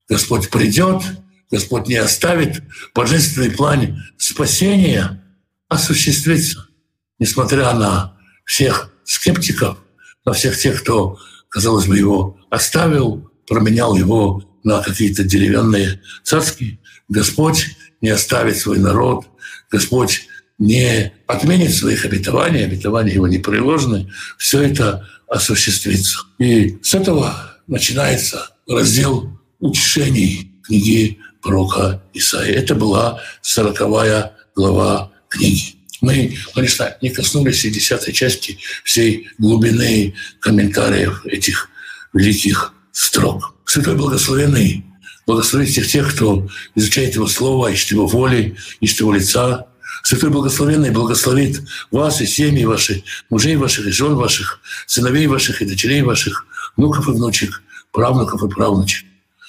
Господь 0.08 0.50
придет, 0.50 1.02
Господь 1.50 1.86
не 1.86 1.94
оставит, 1.94 2.62
божественный 2.94 3.50
план 3.50 4.04
спасения 4.18 5.24
осуществится, 5.68 6.66
несмотря 7.18 7.72
на 7.72 8.18
всех 8.44 8.92
скептиков, 9.04 9.78
на 10.24 10.32
всех 10.32 10.58
тех, 10.58 10.82
кто, 10.82 11.18
казалось 11.48 11.86
бы, 11.86 11.96
его 11.96 12.38
оставил, 12.50 13.30
променял 13.46 13.96
его 13.96 14.44
на 14.64 14.82
какие-то 14.82 15.24
деревянные 15.24 16.02
царские. 16.22 16.78
Господь 17.08 17.76
не 18.00 18.10
оставит 18.10 18.58
свой 18.58 18.78
народ, 18.78 19.26
Господь 19.70 20.27
не 20.58 21.12
отменит 21.26 21.74
своих 21.74 22.04
обетований, 22.04 22.64
обетования 22.64 23.14
его 23.14 23.28
не 23.28 23.38
приложены, 23.38 24.12
все 24.36 24.62
это 24.62 25.08
осуществится. 25.28 26.18
И 26.38 26.78
с 26.82 26.94
этого 26.94 27.56
начинается 27.66 28.50
раздел 28.66 29.38
утешений 29.60 30.52
книги 30.64 31.18
пророка 31.42 32.02
Исаия. 32.12 32.54
Это 32.54 32.74
была 32.74 33.20
сороковая 33.40 34.32
глава 34.54 35.12
книги. 35.28 35.76
Мы, 36.00 36.36
конечно, 36.54 36.96
не 37.02 37.10
коснулись 37.10 37.64
и 37.64 37.70
десятой 37.70 38.12
части 38.12 38.58
всей 38.84 39.28
глубины 39.38 40.14
комментариев 40.40 41.24
этих 41.26 41.70
великих 42.12 42.72
строк. 42.92 43.54
Святой 43.64 43.96
Благословенный 43.96 44.84
благословит 45.26 45.68
всех 45.68 45.88
тех, 45.88 46.14
кто 46.14 46.48
изучает 46.74 47.14
Его 47.14 47.26
Слово, 47.26 47.72
ищет 47.72 47.90
Его 47.90 48.06
воли, 48.06 48.56
ищет 48.80 49.00
Его 49.00 49.12
лица. 49.12 49.66
Святой 50.02 50.30
Благословенный 50.30 50.90
благословит 50.90 51.60
вас 51.90 52.20
и 52.20 52.26
семьи 52.26 52.64
ваши, 52.64 53.04
мужей 53.30 53.56
ваших 53.56 53.86
и 53.86 53.90
жен 53.90 54.14
ваших, 54.14 54.60
сыновей 54.86 55.26
ваших 55.26 55.62
и 55.62 55.66
дочерей 55.66 56.02
ваших, 56.02 56.46
внуков 56.76 57.08
и 57.08 57.12
внучек, 57.12 57.62
правнуков 57.92 58.42
и 58.42 58.48
правнучек. 58.48 59.04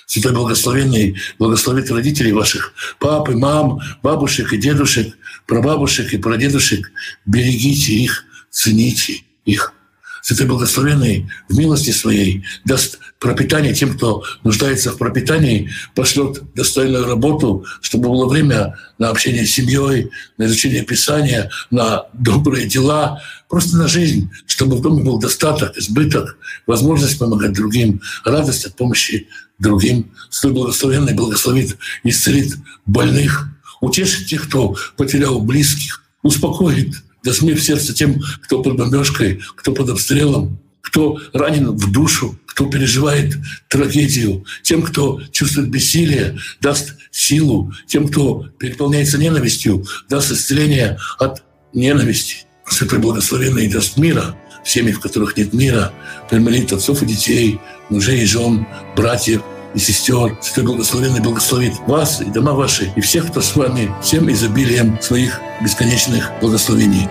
Святой 0.05 0.33
Благословенный 0.33 1.17
благословит 1.37 1.91
родителей 1.91 2.31
ваших, 2.31 2.73
пап 2.99 3.29
и 3.29 3.33
мам, 3.33 3.79
бабушек 4.01 4.53
и 4.53 4.57
дедушек, 4.57 5.15
прабабушек 5.45 6.13
и 6.13 6.17
прадедушек. 6.17 6.91
Берегите 7.25 7.93
их, 7.93 8.25
цените 8.49 9.23
их. 9.45 9.73
Святой 10.21 10.47
Благословенный 10.47 11.29
в 11.47 11.57
милости 11.57 11.91
Своей 11.91 12.43
даст 12.65 12.99
пропитание 13.19 13.73
тем, 13.73 13.95
кто 13.95 14.23
нуждается 14.43 14.91
в 14.91 14.97
пропитании, 14.97 15.69
пошлет 15.95 16.41
достойную 16.53 17.05
работу, 17.05 17.65
чтобы 17.81 18.09
было 18.09 18.27
время 18.27 18.77
на 18.97 19.09
общение 19.09 19.45
с 19.45 19.51
семьей, 19.51 20.09
на 20.37 20.45
изучение 20.45 20.83
Писания, 20.83 21.51
на 21.69 22.05
добрые 22.13 22.67
дела, 22.67 23.21
просто 23.49 23.77
на 23.77 23.87
жизнь, 23.87 24.29
чтобы 24.45 24.77
в 24.77 24.81
доме 24.81 25.03
был 25.03 25.19
достаток, 25.19 25.77
избыток, 25.77 26.37
возможность 26.65 27.19
помогать 27.19 27.53
другим, 27.53 28.01
радость 28.23 28.65
от 28.65 28.75
помощи 28.75 29.27
другим. 29.59 30.11
Свой 30.29 30.53
благословенный 30.53 31.13
благословит, 31.13 31.77
исцелит 32.03 32.55
больных, 32.85 33.47
утешит 33.81 34.27
тех, 34.27 34.47
кто 34.47 34.75
потерял 34.97 35.41
близких, 35.41 36.03
успокоит, 36.23 36.95
даст 37.23 37.41
мир 37.41 37.57
в 37.57 37.63
сердце 37.63 37.93
тем, 37.93 38.21
кто 38.43 38.61
под 38.61 38.77
бомбежкой, 38.77 39.41
кто 39.55 39.73
под 39.73 39.89
обстрелом, 39.89 40.59
кто 40.81 41.19
ранен 41.33 41.71
в 41.71 41.91
душу, 41.91 42.37
кто 42.45 42.65
переживает 42.65 43.37
трагедию, 43.67 44.45
тем, 44.63 44.81
кто 44.81 45.21
чувствует 45.31 45.69
бессилие, 45.69 46.37
даст 46.61 46.95
силу, 47.11 47.71
тем, 47.87 48.07
кто 48.07 48.47
переполняется 48.57 49.17
ненавистью, 49.17 49.85
даст 50.09 50.31
исцеление 50.31 50.97
от 51.19 51.43
ненависти. 51.73 52.45
Святой 52.67 52.99
Благословенный 52.99 53.67
даст 53.67 53.97
мира 53.97 54.35
в 54.63 54.69
семьях, 54.69 54.97
в 54.97 54.99
которых 54.99 55.37
нет 55.37 55.53
мира, 55.53 55.93
примирит 56.29 56.73
отцов 56.73 57.01
и 57.01 57.05
детей, 57.05 57.59
мужей 57.89 58.21
и 58.21 58.25
жен, 58.25 58.67
братьев 58.95 59.41
и 59.73 59.79
сестер. 59.79 60.37
Святой 60.41 60.63
Благословенный 60.65 61.21
благословит 61.21 61.73
вас 61.87 62.21
и 62.21 62.25
дома 62.25 62.53
ваши, 62.53 62.91
и 62.95 63.01
всех, 63.01 63.27
кто 63.31 63.41
с 63.41 63.55
вами, 63.55 63.93
всем 64.01 64.31
изобилием 64.31 64.99
своих 65.01 65.39
бесконечных 65.61 66.31
благословений. 66.41 67.07